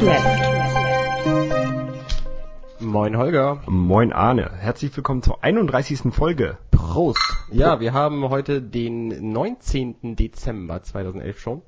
[0.00, 0.40] 30 minutes left.
[2.80, 3.62] Moin Holger.
[3.66, 6.12] Moin Arne, herzlich willkommen zur 31.
[6.14, 6.56] Folge.
[6.70, 7.20] Prost.
[7.52, 10.16] Ja, wir haben heute den 19.
[10.16, 11.62] Dezember 2011 schon.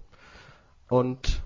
[0.88, 1.42] Und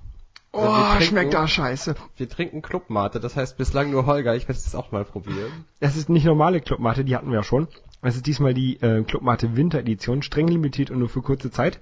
[0.52, 1.96] Oh, wir trinken- schmeckt das scheiße.
[2.16, 4.34] Wir trinken Clubmate, das heißt bislang nur Holger.
[4.36, 5.66] Ich werde es auch mal probieren.
[5.80, 7.66] Es ist nicht normale Clubmate, die hatten wir ja schon.
[8.00, 11.80] Es ist diesmal die äh, Clubmate Winteredition, streng limitiert und nur für kurze Zeit.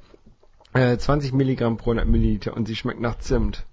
[0.72, 3.64] Äh, 20 Milligramm pro 100 Milliliter und sie schmeckt nach Zimt.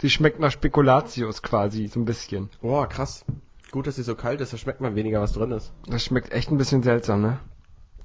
[0.00, 2.50] Sie schmeckt nach Spekulatius quasi, so ein bisschen.
[2.60, 3.24] Boah, krass.
[3.70, 5.72] Gut, dass sie so kalt ist, da schmeckt man weniger, was drin ist.
[5.86, 7.38] Das schmeckt echt ein bisschen seltsam, ne?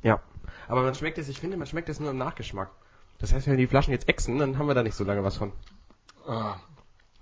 [0.02, 0.22] Ja.
[0.68, 2.72] Aber man schmeckt es, ich finde, man schmeckt es nur im Nachgeschmack.
[3.20, 5.24] Das heißt, wenn wir die Flaschen jetzt exen, dann haben wir da nicht so lange
[5.24, 5.52] was von.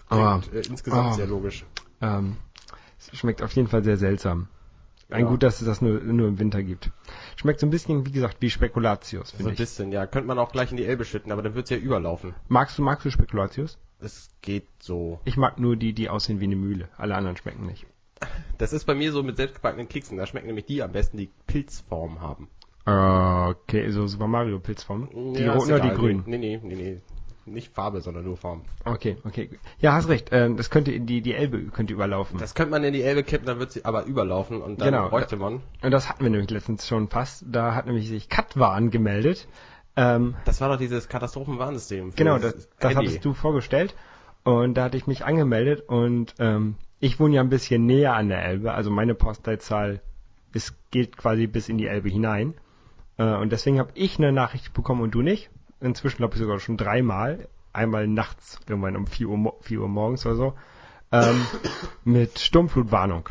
[0.07, 1.13] Aber Klingt, äh, insgesamt ah.
[1.13, 1.65] sehr logisch.
[2.01, 2.37] ähm,
[2.99, 4.47] es schmeckt auf jeden Fall sehr seltsam.
[5.09, 5.27] Ein Ja.
[5.29, 6.91] gut, dass es das nur, nur im Winter gibt.
[7.35, 9.59] Schmeckt so ein bisschen, wie gesagt, wie Spekulatius, So finde ein ich.
[9.59, 10.05] bisschen, ja.
[10.05, 12.35] Könnte man auch gleich in die Elbe schütten, aber dann wird's ja überlaufen.
[12.47, 13.77] Magst du, magst du Spekulatius?
[14.01, 15.19] Es geht so.
[15.25, 16.87] Ich mag nur die, die aussehen wie eine Mühle.
[16.97, 17.85] Alle anderen schmecken nicht.
[18.57, 20.17] Das ist bei mir so mit selbstgebackenen Keksen.
[20.17, 22.47] Da schmecken nämlich die am besten, die Pilzform haben.
[22.85, 25.09] Okay, so Super Mario Pilzform.
[25.35, 26.23] Die Ja, roten oder die grünen?
[26.25, 27.01] Nee, nee, nee, nee.
[27.45, 28.61] Nicht Farbe, sondern nur Form.
[28.85, 29.49] Okay, okay.
[29.79, 30.29] Ja, hast recht.
[30.31, 32.37] Ähm, das könnte die die Elbe könnte überlaufen.
[32.39, 35.09] Das könnte man in die Elbe kippen, dann wird sie aber überlaufen und dann Genau.
[35.09, 35.61] bräuchte man.
[35.81, 37.43] Und das hatten wir nämlich letztens schon fast.
[37.47, 39.47] Da hat nämlich sich Katwa angemeldet.
[40.01, 42.13] Ähm, Das war doch dieses Katastrophenwarnsystem.
[42.15, 43.95] genau, das, das hattest du vorgestellt.
[44.43, 48.29] Und da hatte ich mich angemeldet und ähm, ich wohne ja ein bisschen näher an
[48.29, 48.73] der Elbe.
[48.73, 49.99] Also meine Postleitzahl
[50.53, 52.53] ist, geht quasi bis in die Elbe hinein.
[53.17, 55.49] Äh, und deswegen habe ich eine Nachricht bekommen und du nicht.
[55.81, 57.49] Inzwischen glaube ich sogar schon dreimal.
[57.73, 60.53] Einmal nachts, irgendwann um 4 Uhr, mo- 4 Uhr morgens oder so.
[61.11, 61.45] Ähm,
[62.05, 63.27] mit Sturmflutwarnung.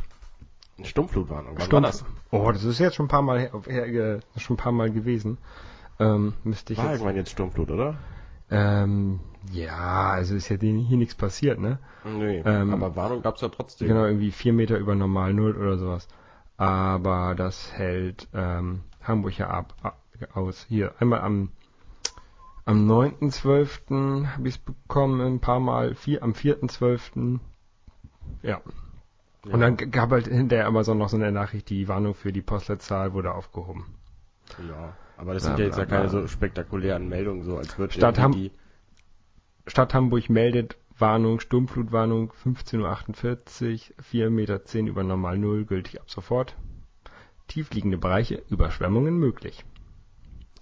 [0.77, 1.55] Eine Stummflutwarnung.
[1.57, 2.05] Wann Sturm- war das?
[2.31, 4.91] Oh, das ist jetzt schon ein paar Mal, her, her, äh, schon ein paar Mal
[4.91, 5.39] gewesen.
[5.99, 7.97] Ähm, müsste ich War jetzt, jetzt Sturmflut, oder?
[8.51, 9.21] ähm,
[9.53, 11.79] ja, also ist ja hier nichts passiert, ne?
[12.05, 13.89] Nee, Ähm, aber Warnung gab's ja trotzdem.
[13.89, 16.09] Genau, irgendwie vier Meter über Normal Null oder sowas.
[16.57, 20.01] Aber das hält ähm, Hamburg ja ab, ab
[20.35, 20.67] aus.
[20.69, 21.51] Hier, einmal am
[22.65, 24.27] am 9.12.
[24.27, 27.39] habe ich es bekommen, ein paar Mal, vier, am 4.12.
[28.43, 28.61] Ja.
[29.47, 29.55] Ja.
[29.55, 33.15] Und dann gab halt hinterher Amazon noch so eine Nachricht, die Warnung für die Postleitzahl
[33.15, 33.87] wurde aufgehoben.
[34.69, 38.19] Ja, aber das sind ja jetzt ja keine so spektakulären Meldungen, so als würde Statt
[38.19, 38.53] irgendwie
[39.67, 46.11] Stadt Hamburg meldet Warnung, Sturmflutwarnung 15.48 Uhr, 4 Meter 10 über Normal Null, gültig ab
[46.11, 46.57] sofort.
[47.47, 49.65] Tiefliegende Bereiche, Überschwemmungen möglich.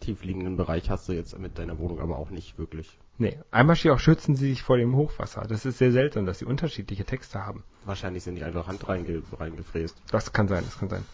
[0.01, 2.99] tiefliegenden Bereich hast du jetzt mit deiner Wohnung aber auch nicht wirklich.
[3.19, 5.47] Nee, einmal steht auch, schützen Sie sich vor dem Hochwasser.
[5.49, 7.65] Das ist sehr seltsam, dass sie unterschiedliche Texte haben.
[7.85, 9.97] Wahrscheinlich sind die einfach Hand reinge reingefräst.
[10.11, 11.05] Das kann sein, das kann sein.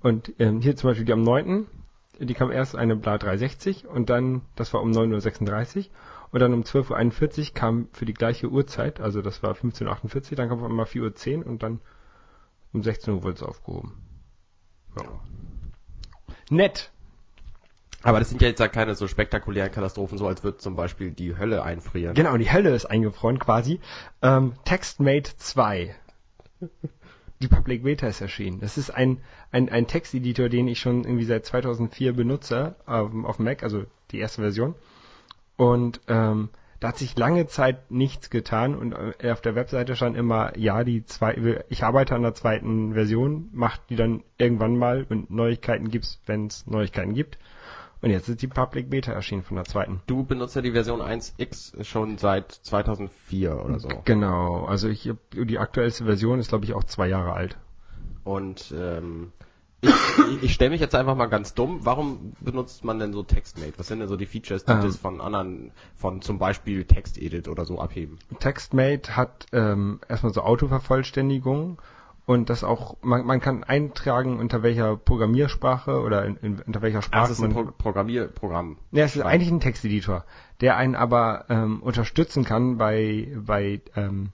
[0.00, 1.66] Und ähm, hier zum Beispiel die am 9.,
[2.18, 5.84] die kam erst eine Bla 360 und dann, das war um 9.36 Uhr
[6.30, 10.36] und dann um 12.41 Uhr kam für die gleiche Uhrzeit, also das war 15.48 Uhr,
[10.36, 11.80] dann kam einmal 4.10 Uhr und dann
[12.72, 13.94] um 16 Uhr wurde es aufgehoben.
[14.96, 15.04] Ja.
[16.50, 16.90] Nett.
[18.02, 21.12] Aber das sind ja jetzt ja keine so spektakulären Katastrophen, so als würde zum Beispiel
[21.12, 22.14] die Hölle einfrieren.
[22.14, 23.80] Genau, die Hölle ist eingefroren quasi.
[24.22, 25.94] Ähm, TextMate 2.
[27.42, 28.60] Die Public Beta ist erschienen.
[28.60, 29.18] Das ist ein,
[29.50, 34.18] ein, ein Texteditor, den ich schon irgendwie seit 2004 benutze auf, auf Mac, also die
[34.20, 34.76] erste Version.
[35.56, 40.16] Und ähm, da hat sich lange Zeit nichts getan und äh, auf der Webseite stand
[40.16, 45.04] immer, ja, die zwei, ich arbeite an der zweiten Version, macht die dann irgendwann mal
[45.08, 47.38] und Neuigkeiten gibt's, wenn es Neuigkeiten gibt.
[48.02, 50.02] Und jetzt ist die Public Beta erschienen von der zweiten.
[50.06, 53.88] Du benutzt ja die Version 1x schon seit 2004 oder so.
[54.04, 57.56] Genau, also ich hab- die aktuellste Version ist glaube ich auch zwei Jahre alt.
[58.24, 59.32] Und ähm,
[59.80, 59.92] ich,
[60.42, 61.80] ich stelle mich jetzt einfach mal ganz dumm.
[61.82, 63.72] Warum benutzt man denn so TextMate?
[63.78, 64.80] Was sind denn so die Features, die Ähm.
[64.82, 68.18] das von anderen, von zum Beispiel TextEdit oder so abheben?
[68.40, 71.80] TextMate hat ähm, erstmal so Autovervollständigung
[72.24, 77.02] und das auch, man, man kann eintragen, unter welcher Programmiersprache oder in, in, unter welcher
[77.02, 77.52] Sprache das ist ein.
[77.52, 78.78] Pro Programmierprogramm.
[78.92, 80.24] Ja, es ist eigentlich ein Texteditor,
[80.60, 84.30] der einen aber ähm, unterstützen kann bei, bei ähm,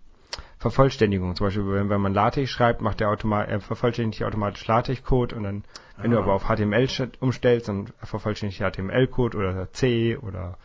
[0.58, 1.34] Vervollständigung.
[1.36, 5.44] Zum Beispiel, wenn, wenn man LaTeX schreibt, macht der automat er vervollständigt automatisch LaTeX-Code und
[5.44, 5.64] dann,
[5.96, 6.22] wenn du Ah.
[6.22, 6.88] aber auf HTML
[7.20, 10.58] umstellst, dann vervollständigt HTML-Code oder C oder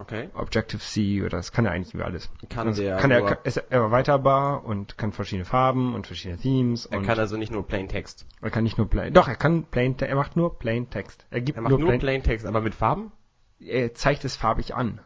[0.00, 0.30] Okay.
[0.32, 2.30] Objective-C oder das kann er eigentlich über alles.
[2.48, 7.02] Kann Also der kann er, ist erweiterbar und kann verschiedene Farben und verschiedene Themes Er
[7.02, 8.24] kann also nicht nur Plain Text.
[8.40, 11.26] er kann nicht nur plain, doch, er kann plain, er macht nur plain Text.
[11.30, 13.12] Er gibt Er macht nur, plain, Plain Text, aber mit Farben?
[13.60, 15.00] er zeigt es farbig an.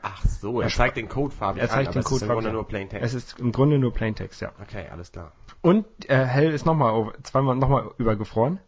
[0.00, 2.26] Ach so, er Er zeigt den Code farbig Er zeigt an, den aber Code es
[2.28, 2.52] farbig an.
[2.54, 3.14] nur Plain Es Text.
[3.14, 4.52] ist im Grunde nur plain Text, ja.
[4.62, 5.32] Okay, alles klar.
[5.60, 8.60] Und äh, hell ist nochmal zweimal nochmal übergefroren.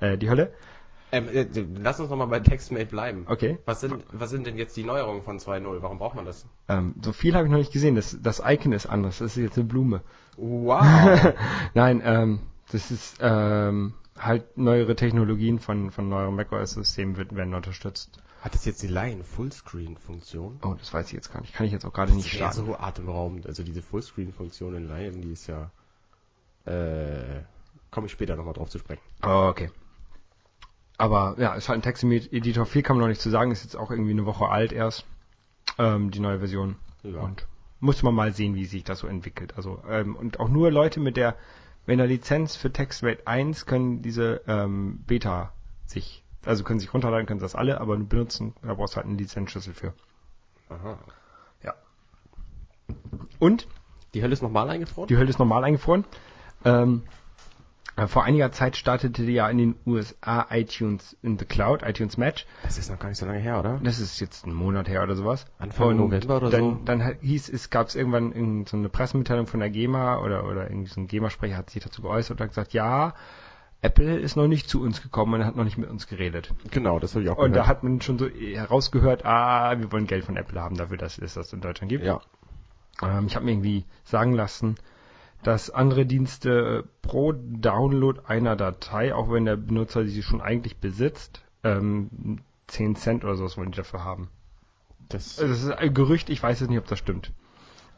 [0.00, 0.52] Äh, die Hölle.
[1.14, 3.26] Ähm, äh, lass uns nochmal bei TextMate bleiben.
[3.28, 3.58] Okay.
[3.66, 5.82] Was sind, was sind denn jetzt die Neuerungen von 2.0?
[5.82, 6.46] Warum braucht man das?
[6.68, 7.96] Ähm, so viel habe ich noch nicht gesehen.
[7.96, 9.18] Das, das Icon ist anders.
[9.18, 10.00] Das ist jetzt eine Blume.
[10.38, 11.34] Wow.
[11.74, 18.18] Nein, ähm, das ist ähm, halt neuere Technologien von, von neueren macOS-Systemen werden unterstützt.
[18.40, 20.60] Hat das jetzt die Line Fullscreen-Funktion?
[20.64, 21.52] Oh, das weiß ich jetzt gar nicht.
[21.52, 22.64] Kann ich jetzt auch gerade nicht starten.
[22.64, 23.46] so atemberaubend.
[23.46, 25.70] Also diese Fullscreen-Funktion in Lion, die ist ja,
[26.64, 27.42] äh,
[27.90, 29.02] komme ich später nochmal drauf zu sprechen.
[29.22, 29.70] Oh, okay.
[30.98, 32.66] Aber ja, ist halt ein Text-Editor.
[32.66, 33.50] Viel kann man noch nicht zu sagen.
[33.50, 35.04] Ist jetzt auch irgendwie eine Woche alt erst.
[35.78, 36.76] Ähm, die neue Version.
[37.02, 37.20] Ja.
[37.20, 37.46] Und
[37.80, 39.54] muss man mal sehen, wie sich das so entwickelt.
[39.56, 41.34] Also ähm, und auch nur Leute mit der
[41.86, 45.52] mit einer Lizenz für TextRate 1 können diese ähm, Beta
[45.86, 49.18] sich, also können sich runterladen, können das alle, aber benutzen, da brauchst du halt einen
[49.18, 49.92] Lizenzschlüssel für.
[50.68, 50.96] Aha.
[51.64, 51.74] Ja.
[53.40, 53.66] Und
[54.14, 55.08] Die Hölle ist nochmal eingefroren?
[55.08, 56.04] die Hölle ist normal eingefroren.
[56.64, 57.08] Ähm, äh,
[58.06, 62.46] vor einiger Zeit startete ja in den USA iTunes in the Cloud, iTunes Match.
[62.62, 63.80] Das ist noch gar nicht so lange her, oder?
[63.82, 65.44] Das ist jetzt ein Monat her oder sowas.
[65.58, 66.80] Anfang Und November oder dann, so?
[66.84, 70.70] Dann hieß es, gab es irgendwann irgend so eine Pressemitteilung von der GEMA oder, oder
[70.70, 73.14] irgendwie so ein GEMA-Sprecher hat sich dazu geäußert und hat gesagt, ja,
[73.82, 76.54] Apple ist noch nicht zu uns gekommen und hat noch nicht mit uns geredet.
[76.70, 77.66] Genau, das habe ich auch Und da gehört.
[77.66, 81.34] hat man schon so herausgehört, ah, wir wollen Geld von Apple haben dafür, dass es
[81.34, 82.04] das in Deutschland gibt.
[82.04, 82.20] ja.
[83.02, 84.76] Ähm, ich habe mir irgendwie sagen lassen,
[85.42, 91.42] dass andere Dienste pro Download einer Datei, auch wenn der Benutzer sie schon eigentlich besitzt,
[91.62, 92.38] ähm,
[92.68, 94.30] 10 Cent oder sowas wollen die dafür haben.
[95.10, 97.30] Das, Also Das ist ein Gerücht, ich weiß jetzt nicht, ob das stimmt.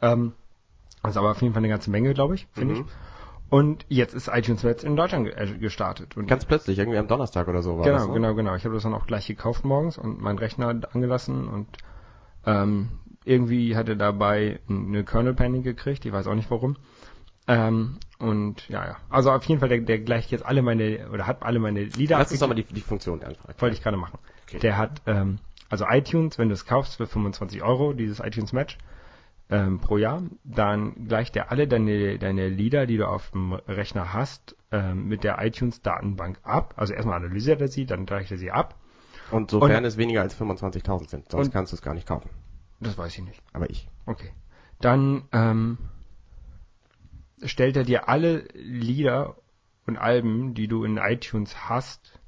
[0.01, 0.33] Ähm,
[1.01, 2.81] also aber auf jeden Fall eine ganze Menge, glaube ich, finde Mhm.
[2.81, 2.85] ich.
[3.49, 6.17] Und jetzt ist iTunes jetzt in Deutschland äh, gestartet.
[6.17, 8.13] Und ganz plötzlich, irgendwie am Donnerstag oder so war genau, das, ne?
[8.15, 8.55] genau, genau.
[8.55, 11.67] Ich habe das dann auch gleich gekauft morgens und meinen Rechner angelassen und
[12.45, 12.89] ähm,
[13.23, 16.75] irgendwie hat er dabei eine Kernel Panic gekriegt, ich weiß auch nicht warum.
[17.47, 18.97] Ähm, und ja, ja.
[19.09, 22.17] Also auf jeden Fall, der, der gleicht jetzt alle meine, oder hat alle meine Lieder
[22.17, 23.49] Lass uns doch mal die, die Funktion einfach.
[23.59, 24.17] Wollte ich gerade machen.
[24.47, 24.59] Okay.
[24.59, 25.39] Der hat, ähm,
[25.69, 28.77] also iTunes, wenn du es kaufst für 25 Euro, dieses iTunes Match,
[29.51, 34.11] ähm, pro Jahr, dann gleicht er alle deine, deine Lieder, die du auf dem Rechner
[34.13, 36.73] hast, ähm, mit der iTunes Datenbank ab.
[36.77, 38.75] Also erstmal analysiert er sie, dann gleicht er sie ab.
[39.29, 42.07] Und sofern Und- es weniger als 25.000 sind, sonst Und- kannst du es gar nicht
[42.07, 42.29] kaufen.
[42.79, 43.41] Das weiß ich nicht.
[43.53, 43.87] Aber ich.
[44.07, 44.31] Okay.
[44.81, 45.77] Dann ähm,
[47.43, 49.35] stellt er dir alle Lieder
[49.87, 52.19] und Alben, die du in iTunes hast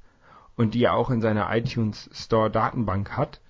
[0.56, 3.40] und die er auch in seiner iTunes Store Datenbank hat,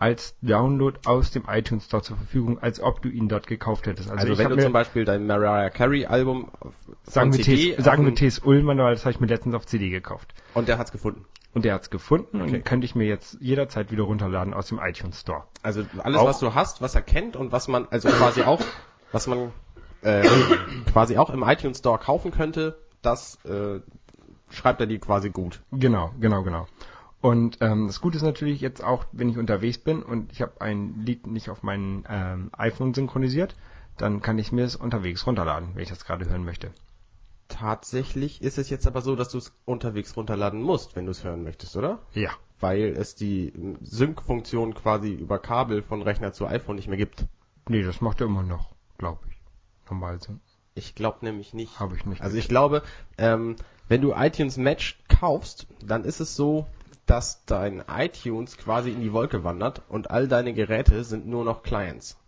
[0.00, 4.08] als Download aus dem iTunes Store zur Verfügung, als ob du ihn dort gekauft hättest.
[4.10, 6.72] Also, ich wenn du zum Beispiel dein Mariah Carey Album auf-
[7.02, 8.38] sagen von wir, CD sagen wir T.S.
[8.38, 10.32] Ullmann, weil das habe ich mir letztens auf CD gekauft.
[10.54, 11.24] und der hat's gefunden.
[11.54, 12.52] Und der hat's gefunden und Okay.
[12.52, 15.44] den könnte ich mir jetzt jederzeit wieder runterladen aus dem iTunes Store.
[15.62, 18.60] Also alles, Auch- was du hast, was er kennt und was man also quasi auch,
[19.10, 19.50] was man
[20.02, 20.28] äh,
[20.92, 23.80] quasi auch im iTunes Store kaufen könnte, das äh,
[24.50, 25.60] schreibt er dir quasi gut.
[25.72, 26.66] Genau, genau, genau.
[27.20, 30.60] Und ähm, das Gute ist natürlich jetzt auch, wenn ich unterwegs bin und ich habe
[30.60, 33.56] ein Lied nicht auf mein ähm, iPhone synchronisiert,
[33.96, 36.70] dann kann ich mir es unterwegs runterladen, wenn ich das gerade hören möchte.
[37.48, 41.24] Tatsächlich ist es jetzt aber so, dass du es unterwegs runterladen musst, wenn du es
[41.24, 41.98] hören möchtest, oder?
[42.12, 42.30] Ja.
[42.60, 43.52] Weil es die
[43.82, 47.26] Sync-Funktion quasi über Kabel von Rechner zu iPhone nicht mehr gibt.
[47.68, 49.37] Nee, das macht er immer noch, glaube ich.
[49.90, 50.38] Normal so.
[50.74, 51.80] Ich glaube nämlich nicht.
[51.80, 52.22] Habe ich nicht.
[52.22, 52.82] Also ich glaube,
[53.16, 53.56] ähm,
[53.88, 56.66] wenn du iTunes Match kaufst, dann ist es so,
[57.06, 61.62] dass dein iTunes quasi in die Wolke wandert und all deine Geräte sind nur noch
[61.62, 62.18] Clients.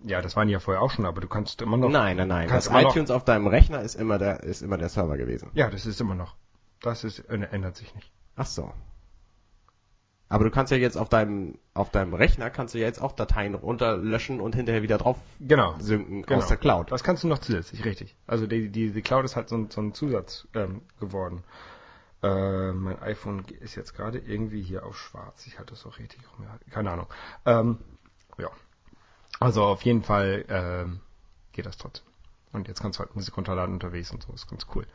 [0.00, 1.88] ja, das waren ja vorher auch schon, aber du kannst immer noch.
[1.88, 2.48] nein, nein, nein.
[2.48, 5.50] Das iTunes auf deinem Rechner ist immer der, ist immer der Server gewesen.
[5.54, 6.34] Ja, das ist immer noch.
[6.80, 8.10] Das ist äh, ändert sich nicht.
[8.36, 8.72] Ach so.
[10.32, 13.12] Aber du kannst ja jetzt auf deinem, auf deinem Rechner kannst du ja jetzt auch
[13.12, 15.74] Dateien runterlöschen und hinterher wieder drauf Genau.
[15.78, 16.38] synken Genau.
[16.38, 16.90] aus der Cloud.
[16.90, 18.16] Das kannst du noch zusätzlich, richtig.
[18.26, 21.44] Also die, die, die Cloud ist halt so ein, so ein Zusatz ähm, geworden.
[22.22, 25.46] Äh, mein iPhone ist jetzt gerade irgendwie hier auf schwarz.
[25.46, 26.46] Ich halte das auch richtig rum.
[26.70, 27.08] Keine Ahnung.
[27.44, 27.78] Ähm,
[28.38, 28.48] ja.
[29.38, 31.00] Also auf jeden Fall ähm,
[31.52, 32.06] geht das trotzdem.
[32.54, 34.32] Und jetzt kannst du halt Musik runterladen unterwegs und so.
[34.32, 34.86] Ist ganz cool.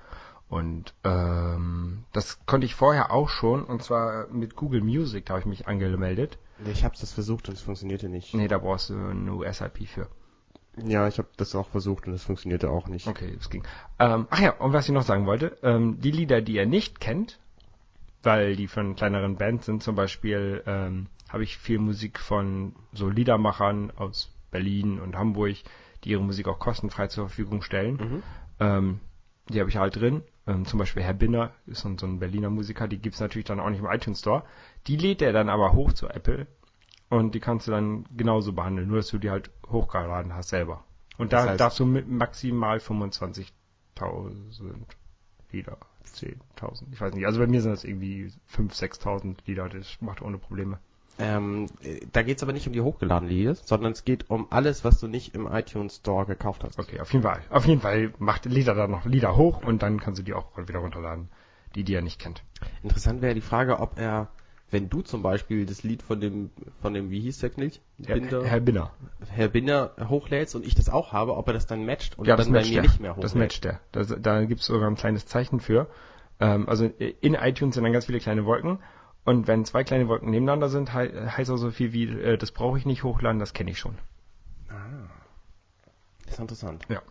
[0.49, 3.63] Und ähm, das konnte ich vorher auch schon.
[3.63, 6.37] Und zwar mit Google Music, da habe ich mich angemeldet.
[6.65, 8.33] Ich habe das versucht und es funktionierte nicht.
[8.33, 10.07] Nee, da brauchst du eine US-IP für.
[10.83, 13.07] Ja, ich habe das auch versucht und es funktionierte auch nicht.
[13.07, 13.63] Okay, es ging.
[13.99, 16.99] Ähm, ach ja, und was ich noch sagen wollte, ähm, die Lieder, die ihr nicht
[16.99, 17.39] kennt,
[18.23, 23.09] weil die von kleineren Bands sind, zum Beispiel ähm, habe ich viel Musik von so
[23.09, 25.55] Liedermachern aus Berlin und Hamburg,
[26.03, 27.95] die ihre Musik auch kostenfrei zur Verfügung stellen.
[27.95, 28.23] Mhm.
[28.59, 28.99] Ähm,
[29.49, 30.23] die habe ich halt drin.
[30.47, 33.45] Ähm, zum Beispiel Herr Binner ist so, ein- so ein Berliner Musiker, die gibt's natürlich
[33.45, 34.43] dann auch nicht im iTunes Store.
[34.87, 36.47] Die lädt er dann aber hoch zu Apple
[37.09, 40.83] und die kannst du dann genauso behandeln, nur dass du die halt hochgeladen hast selber.
[41.17, 44.85] Und Das da heißt- darfst du mit maximal 25.000
[45.51, 45.77] Lieder.
[46.05, 46.93] 10.000.
[46.93, 47.25] Ich weiß nicht.
[47.25, 49.67] Also bei mir sind das irgendwie 5.000, 6.000 Lieder.
[49.67, 50.79] Das macht ohne Probleme.
[51.19, 54.83] Ähm, äh, da geht's aber nicht um die hochgeladenen Lieder, sondern es geht um alles,
[54.83, 56.77] was du nicht im iTunes Store gekauft hast.
[56.77, 57.41] Okay, auf jeden Fall.
[57.49, 60.45] Auf jeden Fall macht Lieder da noch Lieder hoch und dann kannst du die auch
[60.57, 61.29] wieder runterladen,
[61.75, 62.43] die die er nicht kennt.
[62.83, 64.27] Interessant wäre die Frage, ob er,
[64.69, 67.81] wenn du zum Beispiel das Lied von dem, von dem, wie hieß der nicht?
[68.05, 68.91] Herr, Herr Binner.
[69.27, 72.35] Herr Binder hochlädst und ich das auch habe, ob er das dann matcht und Ja,
[72.35, 72.81] dann das bei mir der.
[72.83, 73.23] nicht mehr hochlädt.
[73.23, 73.79] Das matcht der.
[73.91, 75.87] Das, da gibt's sogar ein kleines Zeichen für.
[76.39, 78.77] Ähm, also in iTunes sind dann ganz viele kleine Wolken.
[79.27, 82.53] Und wenn zwei kleine Wolken nebeneinander sind, hei heißt auch so viel wie, äh, das
[82.53, 83.97] brauche ich nicht hochladen, das kenne ich schon.
[86.23, 86.85] Das ist interessant.
[86.87, 87.01] Ja.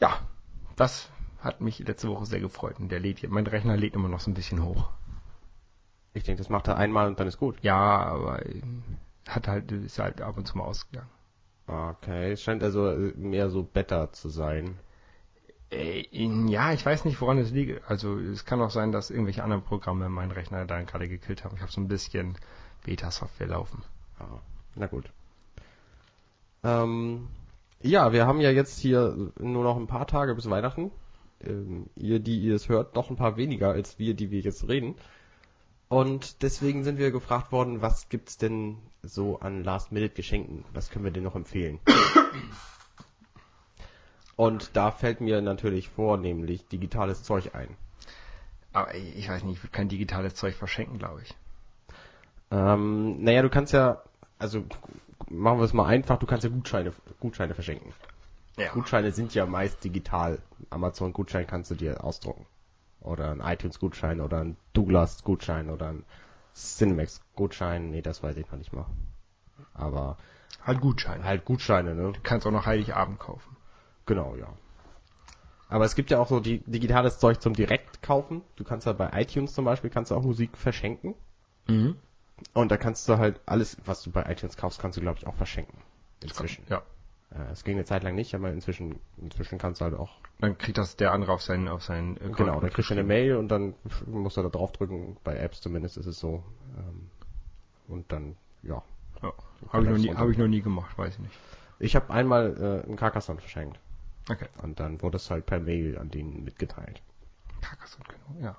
[0.00, 0.18] Ja,
[0.74, 2.80] das hat mich letzte Woche sehr gefreut.
[2.80, 4.90] Und der lädt hier, mein Rechner lädt immer noch so ein bisschen hoch.
[6.14, 7.62] Ich denke, das macht er einmal und dann ist gut.
[7.62, 8.60] Ja, aber äh,
[9.28, 11.10] hat halt, ist halt ab und zu mal ausgegangen.
[11.68, 14.80] Okay, es scheint also äh, mehr so better zu sein.
[15.72, 16.06] Äh,
[16.48, 17.88] Ja, ich weiß nicht, woran es liegt.
[17.90, 21.56] Also es kann auch sein, dass irgendwelche anderen Programme meinen Rechner dann gerade gekillt haben.
[21.56, 22.36] Ich habe so ein bisschen
[22.84, 23.82] Beta-Software laufen.
[24.18, 24.40] Ah,
[24.74, 25.10] na gut.
[26.62, 27.28] Ähm,
[27.80, 30.90] ja, wir haben ja jetzt hier nur noch ein paar Tage bis Weihnachten.
[31.40, 34.68] Ähm, ihr, die ihr es hört, noch ein paar weniger als wir, die wir jetzt
[34.68, 34.94] reden.
[35.88, 40.64] Und deswegen sind wir gefragt worden, was gibt's denn so an Last-Minute-Geschenken?
[40.72, 41.80] Was können wir denn noch empfehlen?
[44.36, 47.76] Und da fällt mir natürlich vornehmlich digitales Zeug ein.
[48.72, 51.34] Aber ich weiß nicht, ich würde kein digitales Zeug verschenken, glaube ich.
[52.50, 54.02] Ähm, naja, du kannst ja,
[54.38, 54.64] also
[55.28, 57.92] machen wir es mal einfach, du kannst ja Gutscheine, Gutscheine verschenken.
[58.56, 58.72] Ja.
[58.72, 60.38] Gutscheine sind ja meist digital.
[60.70, 62.46] Amazon-Gutschein kannst du dir ausdrucken.
[63.00, 66.04] Oder ein iTunes-Gutschein oder ein Douglas-Gutschein oder ein
[66.54, 67.90] Cinemax-Gutschein.
[67.90, 68.86] Nee, das weiß ich noch nicht mal.
[69.74, 70.18] Aber
[70.64, 71.24] Halt Gutschein.
[71.24, 72.12] halt Gutscheine, ne?
[72.12, 73.56] Du kannst auch noch Heiligabend kaufen.
[74.06, 74.48] Genau, ja.
[75.68, 78.42] Aber es gibt ja auch so die, digitales Zeug zum direkt kaufen.
[78.56, 81.14] Du kannst ja bei iTunes zum Beispiel, kannst du auch Musik verschenken.
[81.66, 81.96] Mhm.
[82.52, 85.26] Und da kannst du halt alles, was du bei iTunes kaufst, kannst du glaube ich
[85.26, 85.78] auch verschenken.
[86.22, 86.64] Inzwischen.
[86.68, 86.82] Ja.
[87.30, 90.58] Äh, Es ging eine Zeit lang nicht, aber inzwischen, inzwischen kannst du halt auch Dann
[90.58, 93.04] kriegt das der andere auf seinen, auf seinen Account Genau, dann kriegst du eine.
[93.04, 93.74] Mail und dann
[94.06, 95.16] musst du da draufdrücken.
[95.24, 96.42] Bei Apps zumindest ist es so.
[96.76, 97.08] Ähm,
[97.88, 98.82] Und dann, ja.
[99.22, 99.32] Ja.
[99.72, 101.38] Habe ich, noch nie- hab ich noch nie gemacht, weiß ich nicht.
[101.78, 103.78] Ich habe einmal äh, einen Carcassonne verschenkt.
[104.30, 104.46] Okay.
[104.62, 107.02] Und dann wurde es halt per Mail an den mitgeteilt.
[107.60, 108.56] Carcassonne, genau, ja.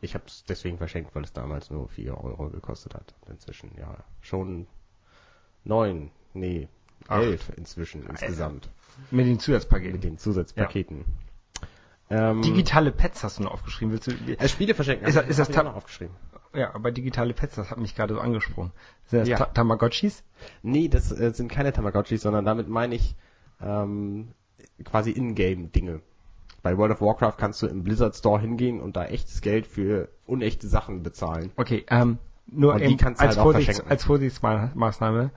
[0.00, 3.14] Ich habe es deswegen verschenkt, weil es damals nur 4 Euro gekostet hat.
[3.28, 3.96] Inzwischen, ja.
[4.20, 4.66] Schon
[5.64, 6.68] neun, nee,
[7.08, 7.22] Acht.
[7.22, 8.68] elf inzwischen insgesamt.
[9.10, 9.92] Mit den Zusatzpaketen.
[9.92, 11.04] Mit den Zusatzpaketen.
[12.10, 13.92] Ähm, Digitale Pets hast du noch aufgeschrieben.
[13.92, 15.06] Willst du, äh, Spiele verschenken.
[15.06, 16.14] Ist das- ist das auch noch aufgeschrieben.
[16.52, 18.72] ja, aber digitale Pets, das hat mich gerade so angesprochen.
[19.06, 19.38] Sind das Ja.
[19.38, 20.22] Ta Tamagotchis?
[20.62, 23.14] Nee, das äh, sind keine Tamagotchis, sondern damit meine ich
[23.60, 24.32] ähm,
[24.84, 26.00] quasi Ingame-Dinge.
[26.62, 30.08] Bei World of Warcraft kannst du im Blizzard Store hingehen und da echtes Geld für
[30.26, 31.50] unechte Sachen bezahlen.
[31.56, 35.30] Okay, ähm, nur eben als, halt Vorsichts als Vorsichtsmaßnahme,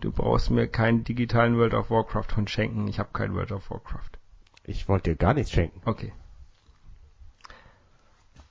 [0.00, 2.86] du brauchst mir keinen digitalen World of Warcraft Hund schenken.
[2.86, 4.18] Ich habe kein World of Warcraft.
[4.64, 5.80] Ich wollte dir gar nichts schenken.
[5.84, 6.12] Okay.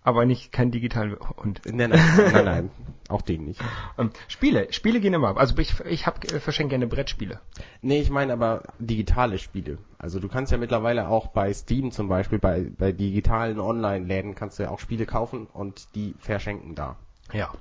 [0.08, 1.60] Aber nicht kein digitalen Hund.
[1.66, 2.72] Nein, nein, nein, nein,
[3.10, 3.60] auch den nicht.
[3.98, 5.36] Ähm, Spiele, Spiele gehen immer.
[5.36, 7.42] Also ich, ich hab, äh, verschenke gerne Brettspiele.
[7.82, 9.80] Nee, ich meine aber digitale Spiele.
[9.98, 14.60] Also du kannst ja mittlerweile auch bei Steam zum Beispiel, bei, bei digitalen Online-Läden kannst
[14.60, 16.96] du ja auch Spiele kaufen und die verschenken da.
[17.34, 17.52] Ja.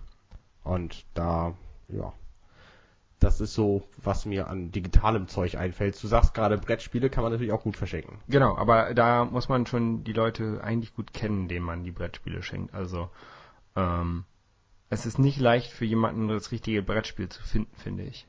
[0.63, 1.53] Und da,
[1.89, 2.13] ja,
[3.19, 6.03] das ist so, was mir an digitalem Zeug einfällt.
[6.03, 8.19] Du sagst gerade, Brettspiele kann man natürlich auch gut verschenken.
[8.29, 12.43] Genau, aber da muss man schon die Leute eigentlich gut kennen, denen man die Brettspiele
[12.43, 12.75] schenkt.
[12.75, 13.09] Also
[13.75, 14.25] ähm,
[14.91, 18.27] es ist nicht leicht für jemanden das richtige Brettspiel zu finden, finde ich.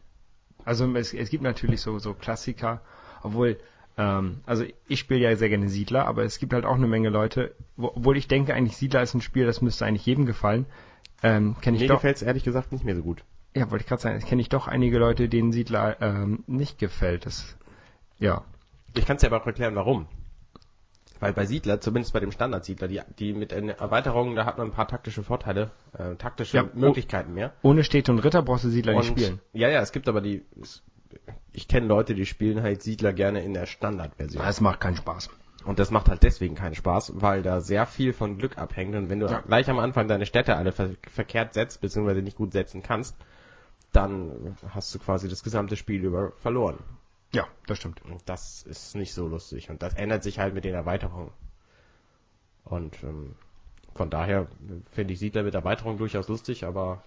[0.64, 2.82] Also es, es gibt natürlich so so Klassiker,
[3.24, 3.58] obwohl
[3.98, 7.10] ähm, also ich spiele ja sehr gerne Siedler, aber es gibt halt auch eine Menge
[7.10, 10.66] Leute, wo, obwohl ich denke eigentlich Siedler ist ein Spiel, das müsste eigentlich jedem gefallen.
[11.24, 13.24] Ähm, kenne ich Mir gefällt es ehrlich gesagt nicht mehr so gut.
[13.56, 17.26] Ja, wollte ich gerade sagen, kenne ich doch einige Leute, denen Siedler ähm, nicht gefällt.
[17.26, 17.56] Das
[18.20, 18.44] ja.
[18.96, 20.08] Ich kann es dir aber auch erklären, warum.
[21.20, 24.68] Weil bei Siedler, zumindest bei dem Standard-Siedler, die, die mit einer Erweiterung, da hat man
[24.68, 26.78] ein paar taktische Vorteile, äh, taktische Ja, oh.
[26.78, 27.54] Möglichkeiten mehr.
[27.64, 29.40] Ohne Städte und Ritter brauchst du Siedler nicht Und- spielen.
[29.54, 30.46] Ja, ja, es gibt aber die,
[31.54, 34.44] ich kenne Leute, die spielen halt Siedler gerne in der Standardversion.
[34.44, 35.32] Das macht keinen Spaß.
[35.66, 38.96] Und das macht halt deswegen keinen Spaß, weil da sehr viel von Glück abhängt.
[38.96, 39.40] Und wenn du Ja.
[39.42, 43.18] gleich am Anfang deine Städte alle ver verkehrt setzt, beziehungsweise nicht gut setzen kannst,
[43.92, 46.78] dann hast du quasi das gesamte Spiel über verloren.
[47.34, 48.02] Ja, das stimmt.
[48.06, 49.70] Und das ist nicht so lustig.
[49.70, 51.32] Und das ändert sich halt mit den Erweiterungen.
[52.64, 53.36] Und ähm,
[53.96, 54.48] von daher
[54.92, 57.04] finde ich Siedler mit Erweiterung durchaus lustig, aber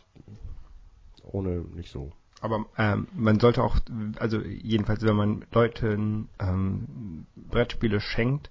[1.23, 2.13] ohne nicht so.
[2.41, 3.77] Aber ähm, man sollte auch,
[4.19, 8.51] also jedenfalls, wenn man Leuten ähm, Brettspiele schenkt,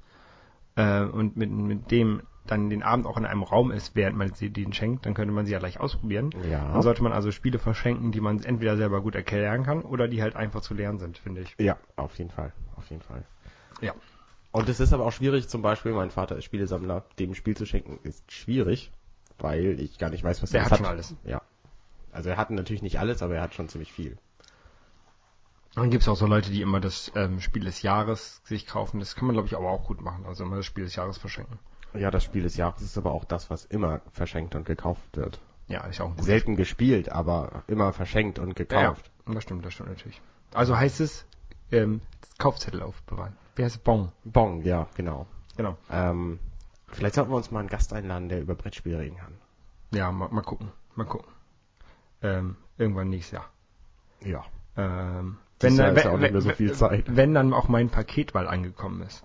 [0.79, 2.21] äh, und mit, mit dem
[2.51, 5.33] dann den Abend auch in einem Raum ist, während man sie den schenkt, dann könnte
[5.33, 6.31] man sie ja gleich ausprobieren.
[6.49, 6.71] Ja.
[6.71, 10.21] Dann sollte man also Spiele verschenken, die man entweder selber gut erklären kann oder die
[10.21, 11.55] halt einfach zu lernen sind, finde ich.
[11.59, 12.53] Ja, auf jeden Fall.
[12.75, 13.23] Auf jeden Fall.
[13.81, 13.93] Ja.
[14.51, 17.55] Und es ist aber auch schwierig, zum Beispiel, mein Vater ist Spielesammler, dem ein Spiel
[17.55, 18.91] zu schenken, ist schwierig,
[19.37, 21.15] weil ich gar nicht weiß, was Der er hat schon alles.
[21.23, 21.41] Ja.
[22.11, 24.17] Also er hat natürlich nicht alles, aber er hat schon ziemlich viel.
[25.75, 28.99] Dann gibt es auch so Leute, die immer das ähm, Spiel des Jahres sich kaufen.
[28.99, 30.25] Das kann man, glaube ich, aber auch gut machen.
[30.25, 31.59] Also immer das Spiel des Jahres verschenken.
[31.93, 35.39] Ja, das Spiel des Jahres ist aber auch das, was immer verschenkt und gekauft wird.
[35.67, 39.11] Ja, ist auch ein Selten gespielt, aber immer verschenkt und gekauft.
[39.27, 40.21] Ja, das stimmt, das stimmt natürlich.
[40.53, 41.25] Also heißt es,
[41.71, 42.01] ähm,
[42.37, 43.35] Kaufzettel aufbewahren.
[43.55, 43.81] Wie heißt es?
[43.81, 44.11] Bon.
[44.23, 45.27] Bon, ja, genau.
[45.57, 45.77] Genau.
[45.91, 46.39] Ähm,
[46.87, 49.33] vielleicht sollten wir uns mal einen Gast einladen, der über Brettspiele reden kann.
[49.91, 50.71] Ja, mal, mal gucken.
[50.95, 51.27] Mal gucken.
[52.21, 53.49] Ähm, irgendwann nächstes Jahr.
[54.23, 54.43] Ja.
[54.77, 57.05] Ähm, wenn, dann- wenn- mehr so viel Zeit.
[57.15, 59.23] Wenn dann auch mein Paket mal angekommen ist.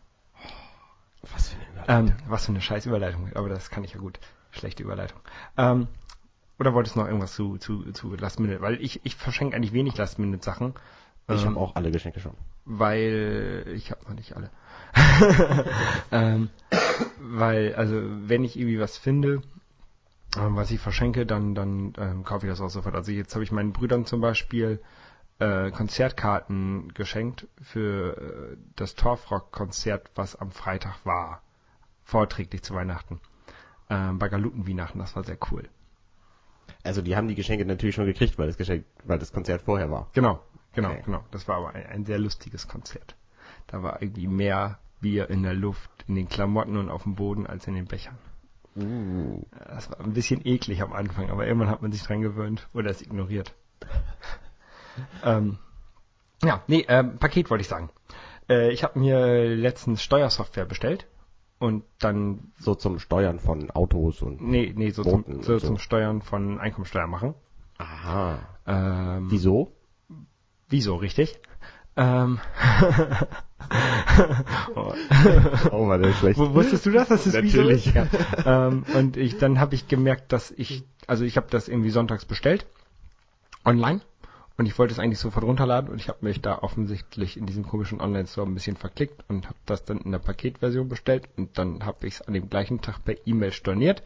[1.33, 3.31] Was für eine Ähm, was für eine scheiß Überleitung.
[3.35, 4.19] Aber das kann ich ja gut.
[4.51, 5.21] Schlechte Überleitung.
[5.57, 5.89] Ähm,
[6.59, 8.61] oder wolltest du noch irgendwas zu, zu, zu Last Minute?
[8.61, 10.75] Weil ich, ich verschenke eigentlich wenig Last Minute Sachen.
[11.29, 12.35] Ich ähm, habe auch alle Geschenke schon.
[12.65, 14.51] weil ich habe noch nicht alle.
[16.13, 16.51] ähm,
[17.19, 19.43] weil, also wenn ich irgendwie was finde,
[20.37, 22.95] ähm, was ich verschenke, dann, dann ähm, kaufe ich das auch sofort.
[22.95, 24.81] Also jetzt habe ich meinen Brüdern zum Beispiel
[25.39, 31.43] äh, Konzertkarten geschenkt für äh, das Torfrock-Konzert, was am Freitag war.
[32.05, 33.21] Vorträglich zu Weihnachten.
[33.91, 35.69] Ähm, bei Galutenweihnachten, das war sehr cool.
[36.83, 39.91] Also die haben die Geschenke natürlich schon gekriegt, weil das Geschenk, weil das Konzert vorher
[39.91, 40.09] war.
[40.13, 40.41] Genau,
[40.75, 41.03] genau, Okay.
[41.05, 41.25] genau.
[41.31, 43.17] Das war aber ein, ein sehr lustiges Konzert.
[43.67, 47.47] Da war irgendwie mehr Bier in der Luft, in den Klamotten und auf dem Boden
[47.47, 48.19] als in den Bechern.
[48.77, 49.43] Uh.
[49.53, 52.91] Das war ein bisschen eklig am Anfang, aber irgendwann hat man sich dran gewöhnt oder
[52.91, 53.55] es ignoriert.
[55.25, 55.59] ähm,
[56.43, 57.91] ja, nee, ähm, Paket wollte ich sagen.
[58.49, 61.07] Äh, ich habe mir letztens Steuersoftware bestellt
[61.59, 64.43] und dann, So zum Steuern von Autos und.
[64.43, 65.67] nee, nee, so, Booten zum, so so.
[65.69, 67.35] zum Steuern von Einkommensteuer machen.
[67.79, 68.39] Aha.
[68.67, 69.73] Ähm, Wieso?
[70.69, 71.39] Wieso, richtig?
[71.97, 72.41] Ähm,
[74.75, 74.93] oh.
[75.71, 76.39] Oh, war der schlecht.
[76.39, 77.09] Wo- Wusstest du das?
[77.09, 77.87] Das ist Natürlich.
[77.95, 78.07] Wieso?
[78.45, 78.67] Ja.
[78.69, 82.25] ähm, und ich, dann habe ich gemerkt, dass ich, also ich habe das irgendwie sonntags
[82.25, 82.67] bestellt,
[83.65, 84.01] online,
[84.57, 87.67] und ich wollte es eigentlich sofort runterladen und ich habe mich da offensichtlich in diesem
[87.67, 91.85] komischen Online-Store ein bisschen verklickt und habe das dann in der Paketversion bestellt und dann
[91.85, 94.03] habe ich es an dem gleichen Tag per E-Mail storniert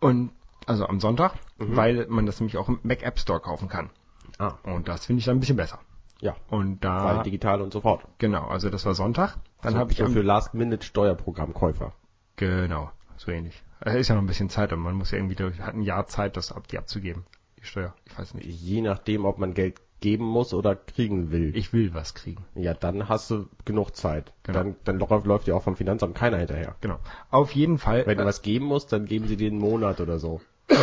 [0.00, 0.32] und
[0.66, 3.90] also am Sonntag, weil man das nämlich auch im Mac App Store kaufen kann.
[4.38, 4.54] Ah.
[4.62, 5.78] Und das finde ich dann ein bisschen besser.
[6.20, 6.36] Ja.
[6.48, 8.02] Und da Weil digital und sofort.
[8.18, 9.36] Genau, also das war Sonntag.
[9.62, 11.92] Dann so, habe ich so am, für Last-Minute-Steuerprogrammkäufer.
[12.36, 13.62] genau, so ähnlich.
[13.80, 15.82] Es ist ja noch ein bisschen Zeit und man muss ja irgendwie durch, hat ein
[15.82, 17.24] Jahr Zeit, das ab, die abzugeben.
[17.64, 18.46] Steuer, ich weiß nicht.
[18.46, 21.56] Je nachdem, ob man Geld geben muss oder kriegen will.
[21.56, 22.44] Ich will was kriegen.
[22.54, 24.32] ja, dann hast du genug Zeit.
[24.42, 24.58] Genau.
[24.58, 26.74] Dann, dann läuft, ja auch vom Finanzamt keiner hinterher.
[26.82, 26.98] Genau.
[27.30, 28.06] Auf jeden Fall.
[28.06, 30.40] Wenn du äh, was geben musst, dann geben sie dir einen Monat oder so.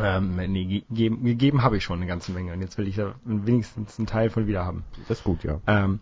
[0.00, 2.96] ähm, nee, ge- gegeben, gegeben habe ich schon eine ganze Menge und jetzt will ich
[2.96, 4.84] da wenigstens einen Teil von wieder haben.
[5.08, 5.60] Das ist gut, ja.
[5.66, 6.00] Ähm,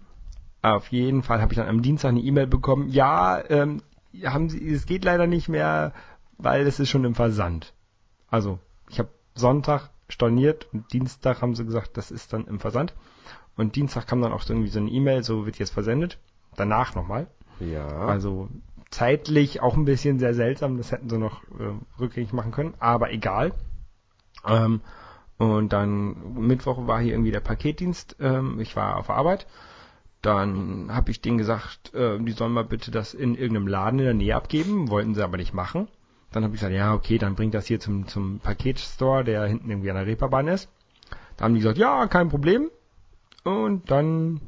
[0.62, 2.88] auf jeden Fall habe ich dann am Dienstag eine E-Mail bekommen.
[2.88, 3.80] Ja, ähm,
[4.24, 5.92] haben Sie, es geht leider nicht mehr,
[6.38, 7.72] weil es ist schon im Versand.
[8.28, 8.58] Also
[8.90, 12.94] ich habe Sonntag storniert und Dienstag haben sie gesagt, das ist dann im Versand.
[13.56, 16.18] Und Dienstag kam dann auch so irgendwie so eine E-Mail, so wird jetzt versendet.
[16.56, 17.26] Danach nochmal.
[17.60, 17.86] Ja.
[17.86, 18.48] Also
[18.90, 23.12] zeitlich auch ein bisschen sehr seltsam, das hätten sie noch äh, rückgängig machen können, aber
[23.12, 23.52] egal.
[24.46, 24.80] Ähm,
[25.38, 29.46] und dann Mittwoch war hier irgendwie der Paketdienst, ähm, ich war auf Arbeit.
[30.22, 34.04] Dann habe ich denen gesagt, äh, die sollen mal bitte das in irgendeinem Laden in
[34.06, 35.88] der Nähe abgeben, wollten sie aber nicht machen.
[36.36, 39.70] Dann habe ich gesagt, ja, okay, dann bringt das hier zum, zum Paketstore, der hinten
[39.70, 40.68] irgendwie an der Reeperbahn ist.
[41.38, 42.70] Da haben die gesagt, ja, kein Problem.
[43.42, 44.42] Und dann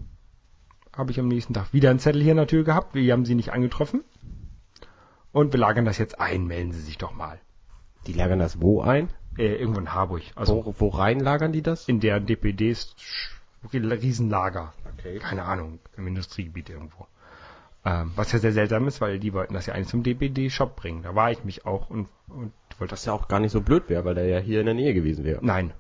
[0.94, 2.94] habe ich am nächsten Tag wieder einen Zettel hier in der Tür gehabt.
[2.94, 4.04] Wir haben sie nicht angetroffen.
[5.32, 6.46] Und wir lagern das jetzt ein.
[6.46, 7.40] Melden Sie sich doch mal.
[8.06, 9.08] die lagern das wo ein?
[9.38, 10.24] Äh, irgendwo in Harburg.
[10.34, 11.88] Also wo, wo rein lagern die das?
[11.88, 12.96] in der DPDs
[13.72, 14.74] Riesenlager.
[14.92, 15.20] Okay.
[15.20, 17.06] Keine Ahnung, im Industriegebiet irgendwo.
[17.84, 21.02] Ähm, was ja sehr seltsam ist, weil die wollten das ja eigentlich zum DPD-Shop bringen.
[21.02, 23.00] Da war ich mich auch und, und wollte das.
[23.00, 24.94] Was ja auch gar nicht so blöd wäre, weil der ja hier in der Nähe
[24.94, 25.38] gewesen wäre.
[25.42, 25.72] Nein,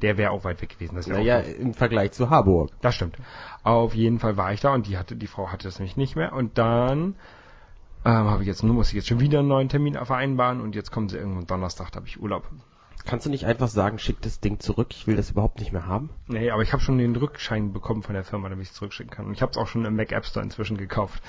[0.00, 0.96] der wäre auch weit weg gewesen.
[0.96, 2.70] Das, Naja, im Vergleich zu Harburg.
[2.80, 3.16] das stimmt.
[3.62, 6.16] Auf jeden Fall war ich da und die hatte, die Frau hatte das nämlich nicht
[6.16, 6.32] mehr.
[6.32, 7.16] Und dann
[8.04, 10.74] ähm, habe ich jetzt, nur muss ich jetzt schon wieder einen neuen Termin vereinbaren und
[10.74, 12.48] jetzt kommen sie irgendwann Donnerstag, da habe ich Urlaub.
[13.04, 15.86] Kannst du nicht einfach sagen, schick das Ding zurück, ich will das überhaupt nicht mehr
[15.86, 16.10] haben?
[16.26, 19.10] Nee, aber ich habe schon den Rückschein bekommen von der Firma, damit ich es zurückschicken
[19.10, 19.26] kann.
[19.26, 21.22] Und ich habe es auch schon im Mac App Store inzwischen gekauft.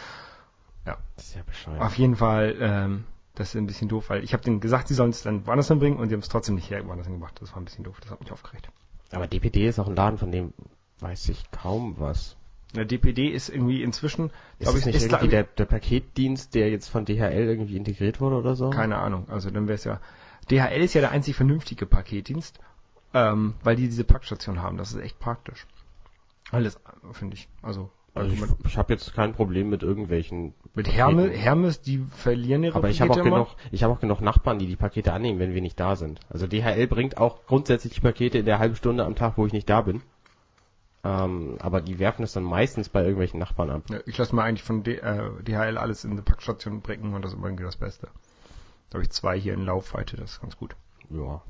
[1.21, 1.81] Das ist ja bescheuert.
[1.81, 3.03] Auf jeden Fall, ähm,
[3.36, 5.67] das ist ein bisschen doof, weil ich habe denen gesagt, sie sollen es dann woanders
[5.67, 7.39] hinbringen und sie haben es trotzdem nicht hier woanders hingemacht.
[7.41, 8.69] Das war ein bisschen doof, das hat mich aufgeregt.
[9.12, 10.53] Aber DPD ist auch ein Laden, von dem
[10.99, 12.38] weiß ich kaum was.
[12.75, 16.71] Der DPD ist irgendwie inzwischen, glaube ich, nicht ist irgendwie der, der, der Paketdienst, der
[16.71, 18.69] jetzt von DHL irgendwie integriert wurde oder so?
[18.69, 19.27] keine Ahnung.
[19.29, 19.99] Also dann wäre es ja,
[20.49, 22.60] DHL ist ja der einzig vernünftige Paketdienst,
[23.13, 24.77] ähm, weil die diese Packstation haben.
[24.77, 25.67] Das ist echt praktisch.
[26.51, 26.80] Alles,
[27.13, 27.47] finde ich.
[27.62, 30.89] Also, Also ich, ich habe jetzt kein Problem mit irgendwelchen mit.
[30.91, 33.45] Hermes, Hermes, die verlieren ihre Aber ich habe auch Pakete immer.
[33.45, 36.19] genug, ich habe auch genug Nachbarn, die die Pakete annehmen, wenn wir nicht da sind.
[36.30, 39.54] Also DHL bringt auch grundsätzlich die Pakete in der halben Stunde am Tag, wo ich
[39.54, 40.01] nicht da bin.
[41.04, 43.84] Ähm, aber die werfen es dann meistens bei irgendwelchen Nachbarn ab.
[43.89, 47.23] Ja, ich lasse mal eigentlich von D, äh, DHL alles in die Packstation bringen und
[47.23, 48.10] das ist irgendwie das Beste.
[48.91, 50.75] Da habe ich zwei hier in Laufweite, das ist ganz gut.
[51.10, 51.41] Ja.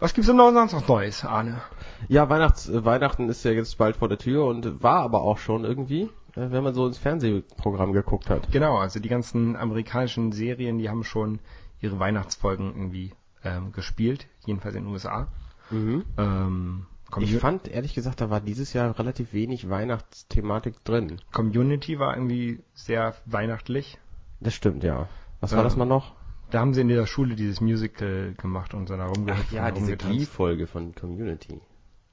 [0.00, 1.60] Was gibt's denn noch sonst noch Neues, Arne?
[2.06, 5.38] Ja, Weihnachts, äh, Weihnachten ist ja jetzt bald vor der Tür und war aber auch
[5.38, 6.02] schon irgendwie,
[6.36, 8.50] äh, wenn man so ins Fernsehprogramm geguckt hat.
[8.52, 11.40] Genau, also die ganzen amerikanischen Serien, die haben schon
[11.80, 15.26] ihre Weihnachtsfolgen irgendwie ähm, gespielt, jedenfalls in den USA.
[15.70, 16.04] Mhm.
[16.16, 16.86] Ähm,
[17.18, 21.20] Ich fand ehrlich gesagt, da war dieses Jahr relativ wenig Weihnachtsthematik drin.
[21.32, 23.98] Community war irgendwie sehr weihnachtlich.
[24.40, 25.08] Das stimmt, ja.
[25.40, 25.58] Was Ja.
[25.58, 26.14] war das mal noch?
[26.50, 29.76] Da haben sie in dieser Schule dieses Musical gemacht und so da rumgehüpft ja, und
[29.76, 29.96] diese.
[29.96, 31.60] Glee-Folge von Community.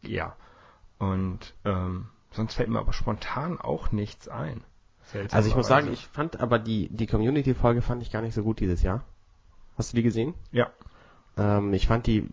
[0.02, 0.36] Ja.
[1.00, 4.62] Und ähm, sonst fällt mir aber spontan auch nichts ein.
[5.32, 8.44] Also ich muss sagen, ich fand aber die, die Community-Folge fand ich gar nicht so
[8.44, 9.04] gut dieses Jahr.
[9.78, 10.34] Hast du die gesehen?
[10.52, 10.72] Ja.
[11.38, 12.28] Ähm, ich fand die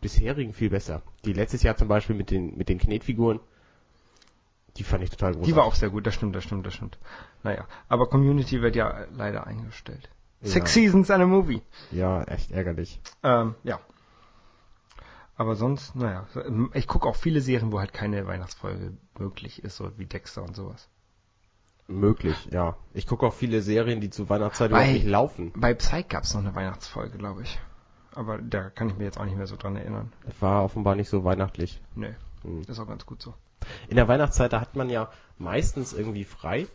[0.00, 1.02] bisherigen viel besser.
[1.24, 3.40] Die letztes Jahr zum Beispiel mit den, mit den Knetfiguren,
[4.78, 5.52] die fand ich total großartig.
[5.52, 6.98] Die war auch sehr gut, das stimmt, das stimmt, das stimmt.
[7.42, 10.08] Naja, aber Community wird ja leider eingestellt.
[10.40, 10.48] Ja.
[10.50, 11.62] Six Seasons and a Movie.
[11.90, 13.00] Ja, echt ärgerlich.
[13.22, 13.80] Ähm, ja.
[15.36, 16.26] Aber sonst, naja,
[16.74, 20.56] ich gucke auch viele Serien, wo halt keine Weihnachtsfolge möglich ist, so wie Dexter und
[20.56, 20.88] sowas.
[21.86, 22.76] Möglich, ja.
[22.92, 25.52] Ich gucke auch viele Serien, die zu Weihnachtszeit Bei- überhaupt nicht laufen.
[25.56, 27.58] Bei Psych gab's noch eine Weihnachtsfolge, glaube ich.
[28.14, 30.12] Aber da kann ich mir jetzt auch nicht mehr so dran erinnern.
[30.40, 31.80] War offenbar nicht so weihnachtlich.
[31.94, 32.62] Nee, Hm.
[32.62, 33.32] ist auch ganz gut so.
[33.88, 36.66] In der Weihnachtszeit, da hat man ja meistens irgendwie frei.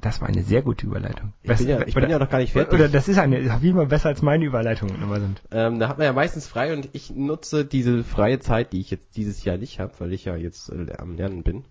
[0.00, 1.32] Das war eine sehr gute Überleitung.
[1.42, 2.72] Ich bin ja, ich bin ja noch gar nicht fertig.
[2.72, 5.42] Oder das ist eine, wie immer besser als meine Überleitungen immer sind.
[5.50, 8.90] Ähm, da hat man ja meistens frei und ich nutze diese freie Zeit, die ich
[8.92, 11.64] jetzt dieses Jahr nicht habe, weil ich ja jetzt äh, am Lernen bin.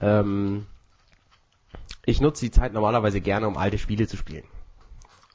[0.00, 0.66] Ähm,
[2.06, 4.44] ich nutze die Zeit normalerweise gerne, um alte Spiele zu spielen.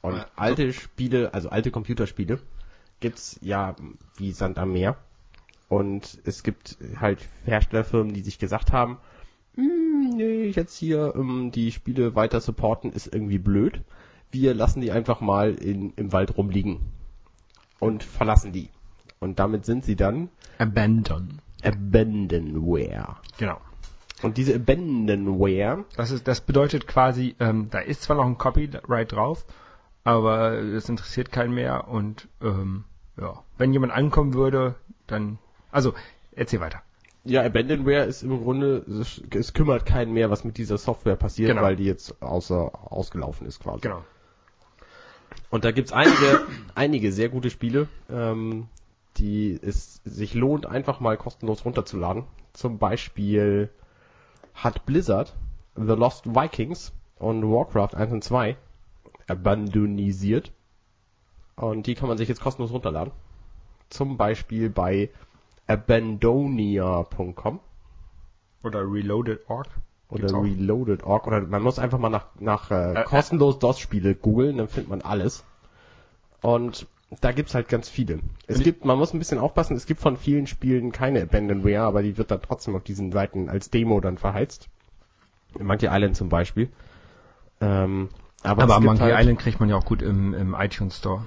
[0.00, 0.26] Und Ja.
[0.36, 2.38] alte Spiele, also alte Computerspiele,
[3.00, 3.76] gibt's ja
[4.16, 4.96] wie Sand am Meer.
[5.68, 8.98] Und es gibt halt Herstellerfirmen, die sich gesagt haben,
[9.54, 13.82] "Hm, nee, jetzt hier ähm, die Spiele weiter supporten ist irgendwie blöd.
[14.30, 16.80] Wir lassen die einfach mal in, im Wald rumliegen
[17.80, 18.68] und verlassen die.
[19.18, 21.40] Und damit sind sie dann Abandon.
[21.64, 23.16] Abandonware.
[23.38, 23.60] Genau.
[24.22, 29.12] Und diese Abandonware, Das ist, das bedeutet quasi, ähm, da ist zwar noch ein Copyright
[29.12, 29.44] drauf,
[30.04, 32.84] aber das interessiert keinen mehr und ähm,
[33.20, 34.76] ja, wenn jemand ankommen würde,
[35.06, 35.38] dann,
[35.70, 35.94] also
[36.32, 36.82] erzähl weiter.
[37.24, 41.48] ja, Abandonware ist im Grunde, es, es kümmert keinen mehr, was mit dieser Software passiert,
[41.50, 41.62] Genau.
[41.62, 43.80] weil die jetzt außer, ausgelaufen ist quasi.
[43.82, 44.04] Genau.
[45.50, 48.68] Und da gibt's einige, einige sehr gute Spiele, ähm,
[49.16, 52.24] die es sich lohnt, einfach mal kostenlos runterzuladen.
[52.52, 53.70] Zum Beispiel
[54.54, 55.34] hat Blizzard
[55.74, 58.56] The Lost Vikings und Warcraft 1 und 2
[59.26, 60.52] abandonisiert.
[61.56, 63.12] Und die kann man sich jetzt kostenlos runterladen.
[63.88, 65.10] Zum Beispiel bei
[65.66, 67.60] abandonia.com
[68.62, 69.68] Oder Reloaded.org.
[70.08, 74.68] Oder reloaded.org oder man muss einfach mal nach, nach äh, Äh, kostenlos DOS-Spiele googeln, dann
[74.68, 75.44] findet man alles.
[76.42, 76.86] Und
[77.20, 78.20] da gibt's halt ganz viele.
[78.46, 82.02] Es gibt, man muss ein bisschen aufpassen, es gibt von vielen Spielen keine Abandonware, aber
[82.02, 84.68] die wird dann trotzdem auf diesen Seiten als Demo dann verheizt.
[85.58, 86.68] Monkey Island zum Beispiel.
[87.60, 88.08] Ähm,
[88.44, 91.24] aber Aber Monkey halt, Island kriegt man ja auch gut im, im iTunes Store.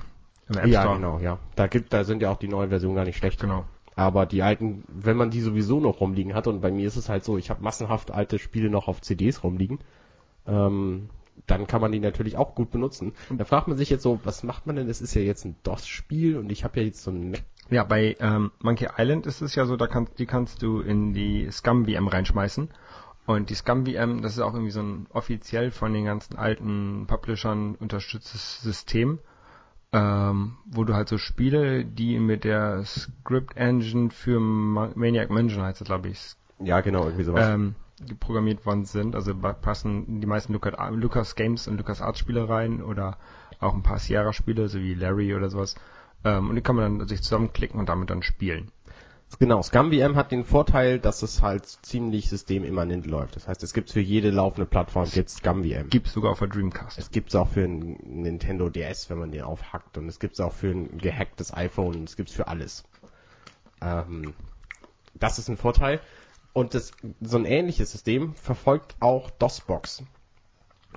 [0.47, 0.95] Im App Ja, Store.
[0.95, 1.37] genau, ja.
[1.55, 3.41] Da gibt, da sind ja auch die neuen Versionen gar nicht schlecht.
[3.41, 3.65] Genau.
[3.99, 7.09] Aber die alten, wenn man die sowieso noch rumliegen hat, und bei mir ist es
[7.09, 9.79] halt so, ich habe massenhaft alte Spiele noch auf CDs rumliegen,
[10.47, 11.09] ähm,
[11.47, 13.11] dann kann man die natürlich auch gut benutzen.
[13.29, 14.87] Da fragt man sich jetzt so, was macht man denn?
[14.87, 17.43] Das ist ja jetzt ein DOS-Spiel und ich habe ja jetzt so ein Mac.
[17.69, 21.13] Ja, bei ähm, Monkey Island ist es ja so, da kannst, die kannst du in
[21.13, 22.69] die Scum-VM reinschmeißen.
[23.25, 27.75] Und die Scum-VM, das ist auch irgendwie so ein offiziell von den ganzen alten Publishern
[27.75, 29.19] unterstütztes System,
[29.91, 35.63] ähm, wo du halt so Spiele, die mit der Script Engine für Ma Maniac Mansion
[35.63, 37.47] heißt glaube ich, Ja, genau, irgendwie sowas.
[37.49, 37.75] ähm,
[38.19, 39.15] programmiert worden sind.
[39.15, 43.17] Also passen die meisten Lucas, Lucas Games und Lucas Arts Spiele rein oder
[43.59, 45.75] auch ein paar Sierra Spiele, so wie Larry oder sowas.
[46.23, 48.71] Ähm, und die kann man dann sich zusammenklicken und damit dann spielen.
[49.37, 53.35] Genau, ScumVM hat den Vorteil, dass es halt ziemlich systemimmanent läuft.
[53.35, 55.89] Das heißt, es gibt für jede laufende Plattform jetzt ScumVM.
[55.89, 56.97] Gibt's sogar auf der Dreamcast.
[56.97, 59.97] Es gibt's auch für ein Nintendo DS, wenn man den aufhackt.
[59.97, 62.03] Und es gibt's auch für ein gehacktes iPhone.
[62.03, 62.83] Es gibt's für alles.
[63.81, 64.33] Ähm,
[65.13, 65.99] Das ist ein Vorteil.
[66.53, 70.03] Und das, so ein ähnliches System verfolgt auch DOSBox.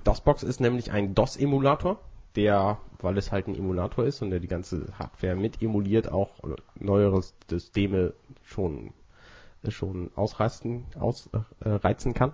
[0.04, 2.00] DOSBox ist nämlich ein DOS-Emulator,
[2.34, 6.30] der, weil es halt ein Emulator ist und der die ganze Hardware mit emuliert, auch
[6.76, 8.14] neuere Systeme
[8.52, 8.92] schon,
[9.68, 12.32] schon ausreizen, ausreizen kann.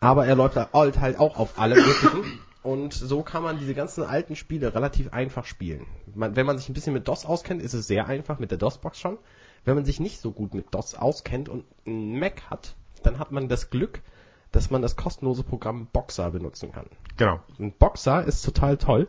[0.00, 2.40] Aber er läuft halt, halt auch auf alle möglichen.
[2.62, 5.86] Und so kann man diese ganzen alten Spiele relativ einfach spielen.
[6.14, 8.58] Man, wenn man sich ein bisschen mit DOS auskennt, ist es sehr einfach mit der
[8.58, 9.18] DOS-Box schon.
[9.64, 13.30] Wenn man sich nicht so gut mit DOS auskennt und einen Mac hat, dann hat
[13.30, 14.02] man das Glück,
[14.50, 16.86] dass man das kostenlose Programm Boxer benutzen kann.
[17.16, 17.40] Genau.
[17.58, 19.06] Und Boxer ist total toll,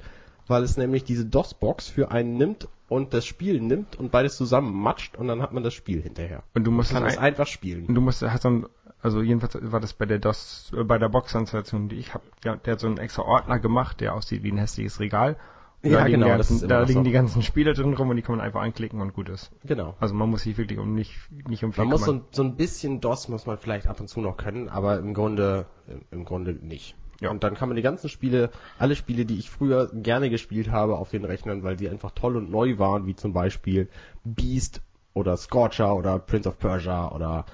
[0.49, 4.73] weil es nämlich diese DOS-Box für einen nimmt und das Spiel nimmt und beides zusammen
[4.73, 6.43] matscht und dann hat man das Spiel hinterher.
[6.53, 7.85] Und du musst Man kann es ein, einfach spielen.
[7.85, 8.65] und du musst hast ein,
[9.01, 12.55] also jedenfalls war das bei der DOS, äh, bei der Box-Installation, die ich habe, der,
[12.57, 15.35] der hat so einen extra Ordner gemacht, der aussieht wie ein hässliches Regal.
[15.83, 17.03] Und Ja, da liegen, genau, die das ganzen, da liegen so.
[17.03, 19.51] die ganzen Spiele drin rum und die kann man einfach anklicken und gut ist.
[19.63, 19.95] Genau.
[19.99, 21.13] Also man muss sich wirklich um nicht,
[21.47, 23.99] nicht um viel Man muss so, ein- so ein bisschen DOS muss man vielleicht ab
[23.99, 25.67] und zu noch können, aber im Grunde,
[26.09, 26.95] im Grunde nicht.
[27.19, 27.31] Ja.
[27.31, 30.97] Und dann kann man die ganzen Spiele, alle Spiele, die ich früher gerne gespielt habe
[30.97, 33.89] auf den Rechnern, weil die einfach toll und neu waren, wie zum Beispiel
[34.23, 34.81] Beast
[35.13, 37.45] oder Scorcher oder Prince of Persia oder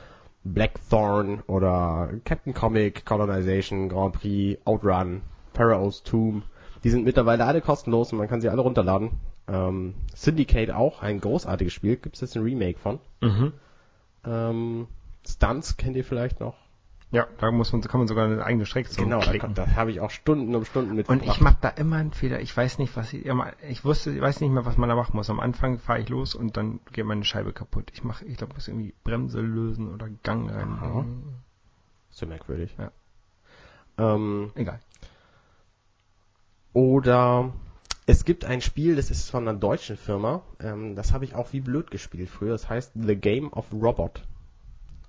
[0.44, 5.22] Blackthorn oder Captain Comic, Colonization, Grand Prix, Outrun,
[5.54, 6.44] Pharaoh's Tomb.
[6.84, 9.12] Die sind mittlerweile alle kostenlos und man kann sie alle runterladen.
[9.48, 11.96] Ähm, Syndicate auch, ein großartiges Spiel.
[11.96, 13.00] Gibt es jetzt ein Remake von?
[13.22, 13.54] Mhm.
[14.26, 14.88] Ähm,
[15.26, 16.56] Stunts kennt ihr vielleicht noch?
[17.14, 19.54] Ja, da muss man, kann man sogar eine eigene Strecke so genau, da, klicken.
[19.54, 22.42] da habe ich auch Stunden um Stunden mit Und ich mache da immer einen Fehler.
[22.42, 24.96] Ich weiß nicht, was ich immer, ich wusste, ich weiß nicht mehr, was man da
[24.96, 25.30] machen muss.
[25.30, 27.92] Am Anfang fahre ich los und dann geht meine Scheibe kaputt.
[27.94, 31.24] Ich mache, ich glaube, muss irgendwie Bremse lösen oder Gang rein.
[32.10, 32.76] So merkwürdig.
[32.80, 32.92] Ja.
[34.00, 34.80] Ähm, Egal.
[36.74, 37.54] oder
[38.08, 40.42] es gibt ein Spiel, das ist von einer deutschen Firma.
[40.60, 42.54] Ähm, das habe ich auch wie blöd gespielt früher.
[42.54, 44.24] Das heißt The Game of Robot.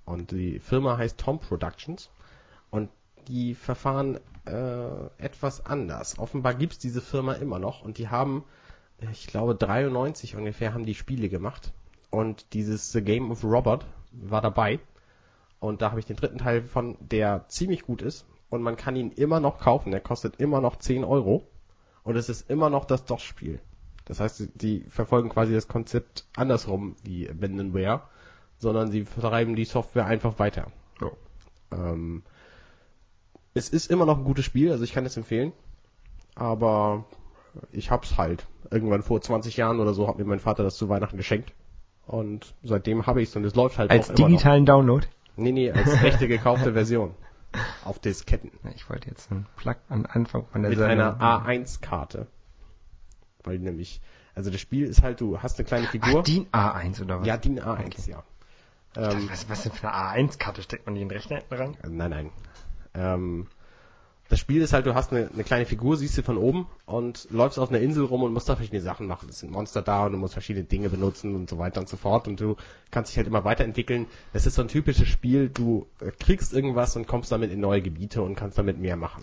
[0.04, 2.10] Und die Firma heißt Tom Productions.
[2.70, 2.90] Und
[3.28, 6.18] die verfahren äh, etwas anders.
[6.18, 7.82] Offenbar gibt's diese Firma immer noch.
[7.82, 8.44] Und die haben,
[9.10, 11.72] ich glaube 93 ungefähr, haben die Spiele gemacht.
[12.10, 14.80] Und dieses The Game of Robot war dabei.
[15.58, 18.26] Und da habe ich den dritten Teil von, der ziemlich gut ist.
[18.50, 19.90] Und man kann ihn immer noch kaufen.
[19.90, 21.46] Der kostet immer noch 10 Euro.
[22.02, 23.60] Und es ist immer noch das DOS-Spiel.
[24.04, 28.02] Das heißt, die verfolgen quasi das Konzept andersrum wie Abandonware,
[28.64, 30.72] sondern sie vertreiben die Software einfach weiter.
[30.98, 31.16] So.
[31.70, 32.22] Ähm,
[33.54, 35.52] es ist immer noch ein gutes Spiel, also ich kann es empfehlen,
[36.34, 37.04] aber
[37.70, 38.46] ich hab's halt.
[38.70, 41.52] Irgendwann vor 20 Jahren oder so hat mir mein Vater das zu Weihnachten geschenkt.
[42.06, 45.06] Und seitdem habe ich's und es läuft halt Als auch immer digitalen Download.
[45.06, 45.12] noch.
[45.44, 47.14] Nee, nee, als echte gekaufte Version.
[47.84, 48.50] Auf Disketten.
[48.64, 52.26] Ja, Ich wollte jetzt einen Plug an Anfang von der mit Sendung- einer A1-Karte.
[53.44, 54.00] Weil nämlich,
[54.34, 56.20] also das Spiel ist halt, du hast eine kleine Figur.
[56.20, 57.26] Ach, DIN A1 oder was?
[57.26, 58.22] ja, DIN A1, ja.
[58.96, 60.62] Ähm, was, was denn für eine A1-Karte?
[60.62, 61.76] Steckt man die in den Rechner hinten ran?
[61.88, 62.30] nein, nein.
[62.94, 63.46] Ähm,
[64.28, 67.28] das Spiel ist halt, du hast eine, eine kleine Figur, siehst du von oben und
[67.30, 69.28] läufst auf einer Insel rum und musst da verschiedene Sachen machen.
[69.28, 71.96] Es sind Monster da und du musst verschiedene Dinge benutzen und so weiter und so
[71.96, 72.56] fort und du
[72.90, 74.06] kannst dich halt immer weiterentwickeln.
[74.32, 77.82] Es ist so ein typisches Spiel, du äh, kriegst irgendwas und kommst damit in neue
[77.82, 79.22] Gebiete und kannst damit mehr machen.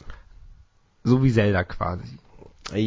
[1.03, 2.05] So wie Zelda quasi.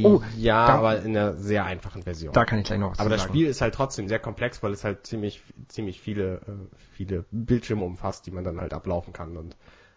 [0.05, 2.33] Oh, ja, da- aber in einer sehr einfachen Version.
[2.33, 3.33] Da kann ich gleich noch was Aber das sagen.
[3.33, 7.85] Spiel ist halt trotzdem sehr komplex, weil es halt ziemlich, ziemlich viele, äh, viele Bildschirme
[7.85, 9.37] umfasst, die man dann halt ablaufen kann.
[9.37, 9.57] Und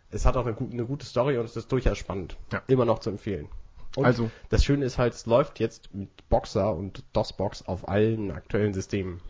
[0.10, 2.38] es hat auch eine, eine gute Story und es ist durchaus spannend.
[2.52, 2.62] Ja.
[2.68, 3.48] Immer noch zu empfehlen.
[3.96, 8.32] Und Also- das Schöne ist halt, es läuft jetzt mit Boxer und DOSBox auf allen
[8.32, 9.22] aktuellen Systemen.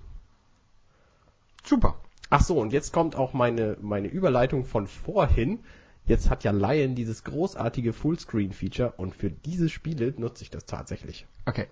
[1.63, 1.95] Super.
[2.29, 5.59] Ach so, und jetzt kommt auch meine, meine Überleitung von vorhin.
[6.07, 11.27] Jetzt hat ja Lion dieses großartige Fullscreen-Feature und für diese Spiele nutze ich das tatsächlich.
[11.45, 11.67] Okay.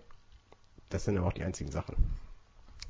[0.89, 1.95] Das sind ja auch die einzigen Sachen.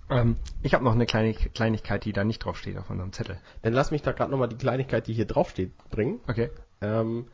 [0.10, 3.39] Ähm, ich habe noch eine kleine Kleinigkeit, die da nicht drauf steht auf unserem Zettel.
[3.62, 6.19] Dann lass mich da gerade nochmal die Kleinigkeit, die hier draufsteht, bringen.
[6.27, 6.49] Okay.
[6.81, 7.27] Ähm,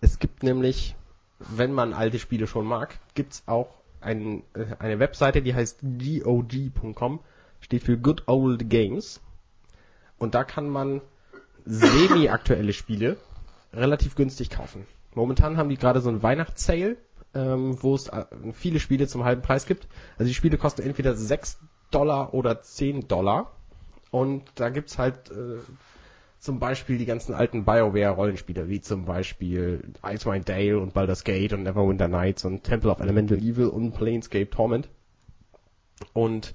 [0.00, 0.94] es gibt nämlich,
[1.40, 3.68] wenn man alte Spiele schon mag, gibt's auch
[4.00, 7.20] ein, äh, eine Webseite, die heißt GOG.com,
[7.60, 9.20] steht für Good Old Games.
[10.16, 11.00] Und da kann man
[11.64, 13.16] semi-aktuelle Spiele
[13.72, 14.86] relativ günstig kaufen.
[15.14, 16.96] Momentan haben die gerade so einen Weihnachtssale,
[17.34, 19.88] ähm, wo es äh, viele Spiele zum halben Preis gibt.
[20.16, 21.58] Also die Spiele kosten entweder 6
[21.90, 23.52] Dollar oder 10 Dollar.
[24.10, 25.58] Und da gibt's halt äh,
[26.38, 31.64] zum Beispiel die ganzen alten BioWare-Rollenspiele, wie zum Beispiel Icewind Dale und Baldur's Gate und
[31.64, 34.88] Neverwinter Nights und Temple of Elemental Evil und Planescape Torment.
[36.12, 36.54] Und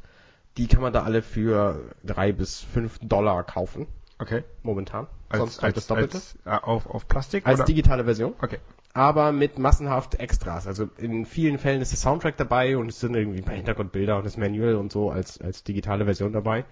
[0.58, 3.88] die kann man da alle für drei bis fünf Dollar kaufen,
[4.24, 4.44] Okay.
[4.64, 5.08] momentan.
[5.30, 6.16] Als, Sonst halt das Doppelte.
[6.16, 7.46] als, äh, auf, auf Plastik?
[7.46, 7.66] Als oder?
[7.66, 8.34] digitale Version.
[8.42, 8.58] Okay.
[8.94, 10.66] aber mit massenhaft Extras.
[10.68, 14.18] Also in vielen Fällen ist der Soundtrack dabei und es sind irgendwie ein paar Hintergrundbilder
[14.18, 16.64] und das Manual und so als, als digitale Version dabei.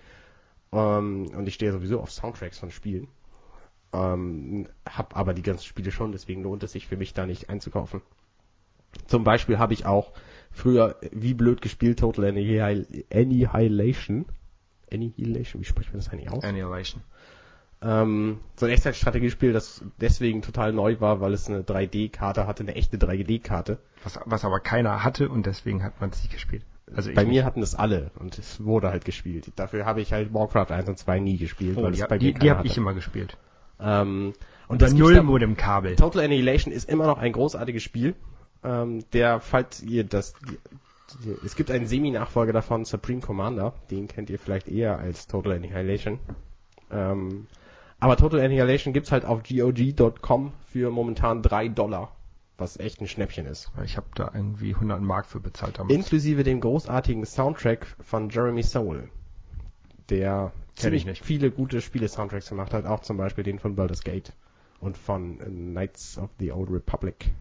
[0.72, 3.08] Ähm, und ich stehe sowieso auf Soundtracks von Spielen.
[3.94, 7.50] Ähm, hab aber die ganzen Spiele schon, deswegen lohnt es sich für mich da nicht
[7.50, 8.02] einzukaufen.
[9.08, 10.12] Zum Beispiel habe ich auch
[10.52, 14.26] früher wie blöd gespielt Total Annihil- Annihilation.
[14.92, 16.44] Annihilation, wie spricht man das eigentlich aus?
[16.44, 17.02] Annihilation.
[17.84, 22.76] Ähm, so ein Echtzeitstrategiespiel, das deswegen total neu war, weil es eine 3D-Karte hatte, eine
[22.76, 23.80] echte 3D-Karte.
[24.04, 26.64] Was, was aber keiner hatte und deswegen hat man es nicht gespielt.
[26.94, 27.32] Also Bei nicht.
[27.32, 29.52] mir hatten es alle und es wurde halt gespielt.
[29.56, 32.18] Dafür habe ich halt Warcraft 1 und 2 nie gespielt, oh, weil die, es bei
[32.18, 33.38] die, die habe ich immer gespielt.
[33.80, 34.34] Ähm,
[34.68, 35.96] und Unter das null da- Modem-Kabel.
[35.96, 38.14] Total Annihilation ist immer noch ein großartiges Spiel.
[38.64, 40.34] Ähm, der, falls ihr das,
[41.24, 43.74] die, es gibt einen Semi-Nachfolger davon, Supreme Commander.
[43.90, 46.20] Den kennt ihr vielleicht eher als Total Annihilation.
[46.92, 47.48] Ähm,
[48.02, 52.12] aber Total Annihilation gibt's halt auf GOG.com für momentan 3 Dollar.
[52.58, 53.72] Was echt ein Schnäppchen ist.
[53.86, 55.96] Ich habe da irgendwie 100 Mark für bezahlt damals.
[55.96, 59.10] Inklusive dem großartigen Soundtrack von Jeremy Soule.
[60.10, 62.86] Der ziemlich viele gute Spiele-Soundtracks gemacht hat.
[62.86, 64.34] Auch zum Beispiel den von Baldur's Gate.
[64.80, 67.32] Und von äh, Knights of the Old Republic.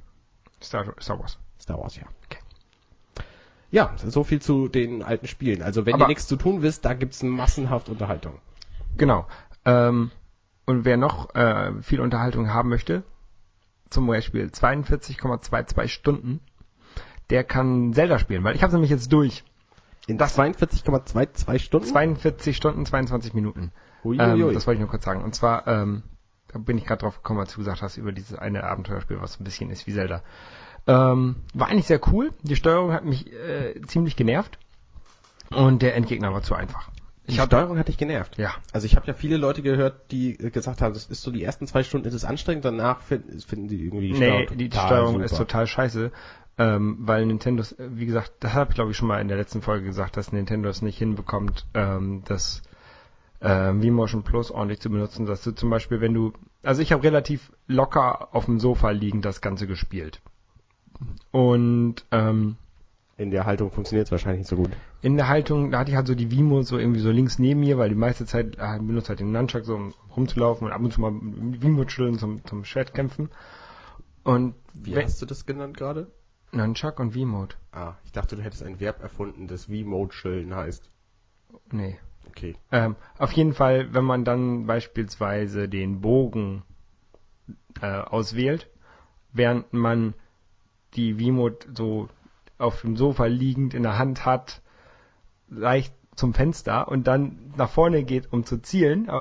[0.62, 1.38] Star, Star Wars.
[1.60, 2.04] Star Wars, ja.
[2.26, 2.38] Okay.
[3.70, 5.62] Ja, so viel zu den alten Spielen.
[5.62, 8.34] Also wenn Aber- ihr nichts zu tun wisst, da gibt's massenhaft Unterhaltung.
[8.96, 9.26] Genau.
[9.64, 10.10] Ähm,
[10.70, 13.02] und wer noch äh, viel Unterhaltung haben möchte,
[13.90, 16.40] zum Beispiel 42,22 Stunden,
[17.28, 19.44] der kann Zelda spielen, weil ich habe nämlich jetzt durch.
[20.06, 21.86] In das 42,22 Stunden?
[21.86, 23.72] 42 Stunden, 22 Minuten.
[24.04, 24.48] Uiuiui.
[24.48, 25.22] Ähm, das wollte ich nur kurz sagen.
[25.22, 26.02] Und zwar, ähm,
[26.48, 29.34] da bin ich gerade drauf gekommen, als du gesagt hast, über dieses eine Abenteuerspiel, was
[29.34, 30.22] so ein bisschen ist wie Zelda.
[30.86, 32.30] Ähm, war eigentlich sehr cool.
[32.42, 34.58] Die Steuerung hat mich äh, ziemlich genervt.
[35.50, 36.90] Und der Endgegner war zu einfach.
[37.28, 38.38] Die hab, Steuerung hat dich genervt.
[38.38, 41.30] ja, Also ich habe ja viele Leute gehört, die äh, gesagt haben, das ist so
[41.30, 44.58] die ersten zwei Stunden ist es anstrengend, danach finden, finden die irgendwie die nee, Steuerung
[44.58, 45.24] die total Steuerung super.
[45.24, 46.12] ist total scheiße.
[46.58, 49.62] Ähm, weil Nintendo, wie gesagt, das habe ich glaube ich schon mal in der letzten
[49.62, 52.62] Folge gesagt, dass Nintendo es nicht hinbekommt, ähm, das
[53.40, 57.02] ähm, V-Motion Plus ordentlich zu benutzen, dass du zum Beispiel, wenn du, also ich habe
[57.02, 60.20] relativ locker auf dem Sofa liegend das Ganze gespielt.
[61.30, 62.56] Und ähm,
[63.20, 64.70] In der Haltung funktioniert es wahrscheinlich nicht so gut.
[65.02, 67.60] in der Haltung, da hatte ich halt so die Vimo so irgendwie so links neben
[67.60, 70.80] mir, weil die meiste Zeit äh, benutzt halt den Nunchuck so um rumzulaufen und ab
[70.80, 73.28] und zu mal Vimo chillen zum, zum Schwertkämpfen.
[74.24, 76.10] Und Wie hast du das genannt gerade?
[76.52, 77.56] Nunchuck und V-Mode.
[77.72, 80.90] Ah, ich dachte, du hättest ein Verb erfunden, das V-Mode chillen heißt.
[81.72, 81.98] Nee.
[82.26, 82.56] Okay.
[82.72, 86.62] Ähm, auf jeden Fall, wenn man dann beispielsweise den Bogen
[87.82, 88.70] äh, auswählt,
[89.34, 90.14] während man
[90.94, 92.08] die V-Mode so
[92.60, 94.60] auf dem Sofa liegend in der Hand hat,
[95.48, 99.20] leicht zum Fenster und dann nach vorne geht, um zu zielen, äh,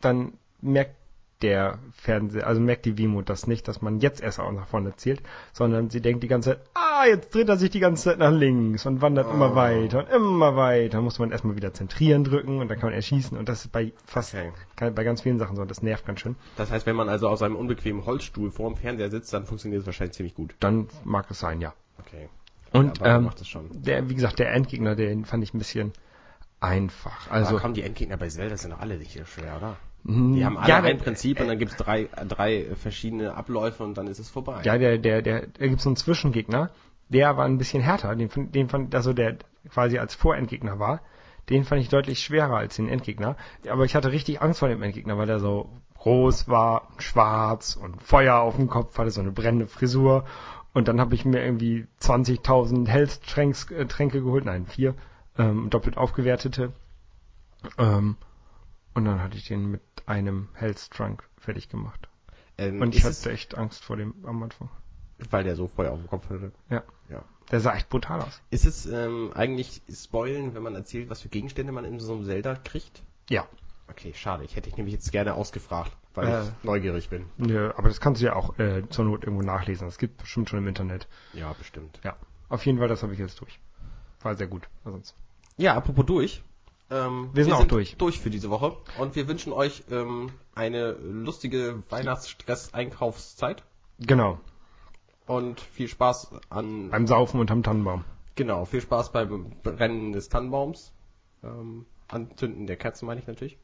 [0.00, 0.96] dann merkt
[1.42, 4.94] der Fernseher, also merkt die V-Mode das nicht, dass man jetzt erst auch nach vorne
[4.94, 5.20] zielt,
[5.52, 8.30] sondern sie denkt die ganze Zeit, ah, jetzt dreht er sich die ganze Zeit nach
[8.30, 9.54] links und wandert immer Oh.
[9.56, 11.00] weiter und immer weiter.
[11.00, 13.92] Muss man erstmal wieder zentrieren drücken und dann kann man erschießen und das ist bei
[14.06, 14.52] fast, Okay.
[14.76, 16.36] kann- bei ganz vielen Sachen so und das nervt ganz schön.
[16.56, 19.80] Das heißt, wenn man also auf seinem unbequemen Holzstuhl vor dem Fernseher sitzt, dann funktioniert
[19.80, 20.54] es wahrscheinlich ziemlich gut.
[20.60, 21.72] Dann mag es sein, ja.
[21.98, 22.28] Okay.
[22.72, 23.30] Und aber ähm,
[23.70, 25.92] der, wie gesagt, der Endgegner, den fand ich ein bisschen
[26.60, 27.28] einfach.
[27.30, 29.80] Also Also kommen die Endgegner bei Zelda sind doch alle nicht so schwer, oder?
[30.04, 33.94] mh, Die haben alle ja, ein Prinzip und dann gibt's drei, drei verschiedene Abläufe und
[33.98, 34.64] dann ist es vorbei.
[34.64, 36.70] Ja, der, der, der, da gibt so einen Zwischengegner,
[37.08, 39.38] der war ein bisschen härter, den, fand- den fand, also der
[39.70, 41.00] quasi als Vorendgegner war,
[41.50, 43.36] den fand ich deutlich schwerer als den Endgegner.
[43.68, 48.02] Aber ich hatte richtig Angst vor dem Endgegner, weil der so groß war, schwarz und
[48.02, 50.24] Feuer auf dem Kopf, hatte so eine brennende Frisur.
[50.74, 54.94] Und dann habe ich mir irgendwie 20.000 Health-Tränks- äh, Tränke geholt, nein, vier,
[55.36, 56.72] ähm, doppelt aufgewertete.
[57.78, 58.16] Ähm,
[58.94, 62.08] und dann hatte ich den mit einem Health-Trunk fertig gemacht.
[62.58, 64.68] ähm, Und ich hatte echt Angst vor dem am Anfang.
[65.30, 66.52] weil der so Feuer auf dem Kopf hatte.
[66.68, 66.82] Ja.
[67.08, 67.22] Ja.
[67.50, 68.42] Der sah echt brutal aus.
[68.50, 72.24] Ist es ähm, eigentlich spoilen, wenn man erzählt, was für Gegenstände man in so einem
[72.24, 73.02] Zelda kriegt?
[73.28, 73.46] Ja.
[73.92, 74.44] Okay, schade.
[74.44, 76.42] Ich hätte dich nämlich jetzt gerne ausgefragt, weil Äh.
[76.44, 77.26] ich neugierig bin.
[77.36, 79.86] Nö, aber das kannst du ja auch äh, zur Not irgendwo nachlesen.
[79.86, 81.08] Das gibt bestimmt schon im Internet.
[81.34, 82.00] Ja, bestimmt.
[82.02, 82.16] Ja.
[82.48, 83.60] Auf jeden Fall, das habe ich jetzt durch.
[84.22, 84.62] War sehr gut.
[84.84, 85.14] Also, sonst.
[85.58, 86.42] Ja, apropos durch.
[86.90, 87.96] Ähm, Wir sind auch durch.
[87.96, 88.76] Durch für diese Woche.
[88.98, 93.62] Und wir wünschen euch ähm, eine lustige Weihnachtsstress-Einkaufszeit.
[93.98, 94.38] Genau.
[95.26, 98.04] Und viel Spaß an, Beim Saufen unterm Tannenbaum.
[98.34, 100.92] genau, viel Spaß beim Brennen des Tannenbaums.
[101.44, 103.56] Ähm, Anzünden der Kerzen meine ich natürlich.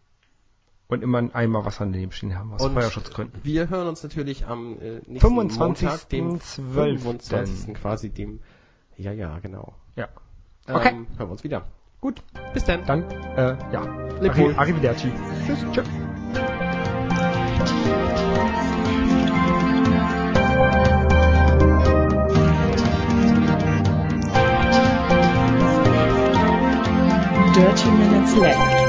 [0.91, 3.41] Und immer einen Eimer Wasser daneben stehen haben, aus Feuerschutzgründen.
[3.45, 5.59] Wir hören uns natürlich am äh, nächsten 25.
[5.59, 7.03] Montag, dem 12..
[7.03, 7.75] 25.
[7.75, 8.41] quasi dem,
[8.97, 9.75] ja, ja, genau.
[9.97, 10.09] Ja.
[10.67, 10.89] Okay.
[10.89, 11.67] Ähm, hören wir uns wieder.
[12.01, 12.23] Gut,
[12.55, 12.87] bis dann.
[12.87, 13.03] Dann,
[13.37, 13.83] äh, ja.
[14.21, 14.55] Leb Arri wohl.
[14.55, 15.13] Arrivederci.
[15.47, 15.59] Tschüss.
[15.73, 15.89] Tschüss.
[27.55, 28.88] Dirty Minutes Left.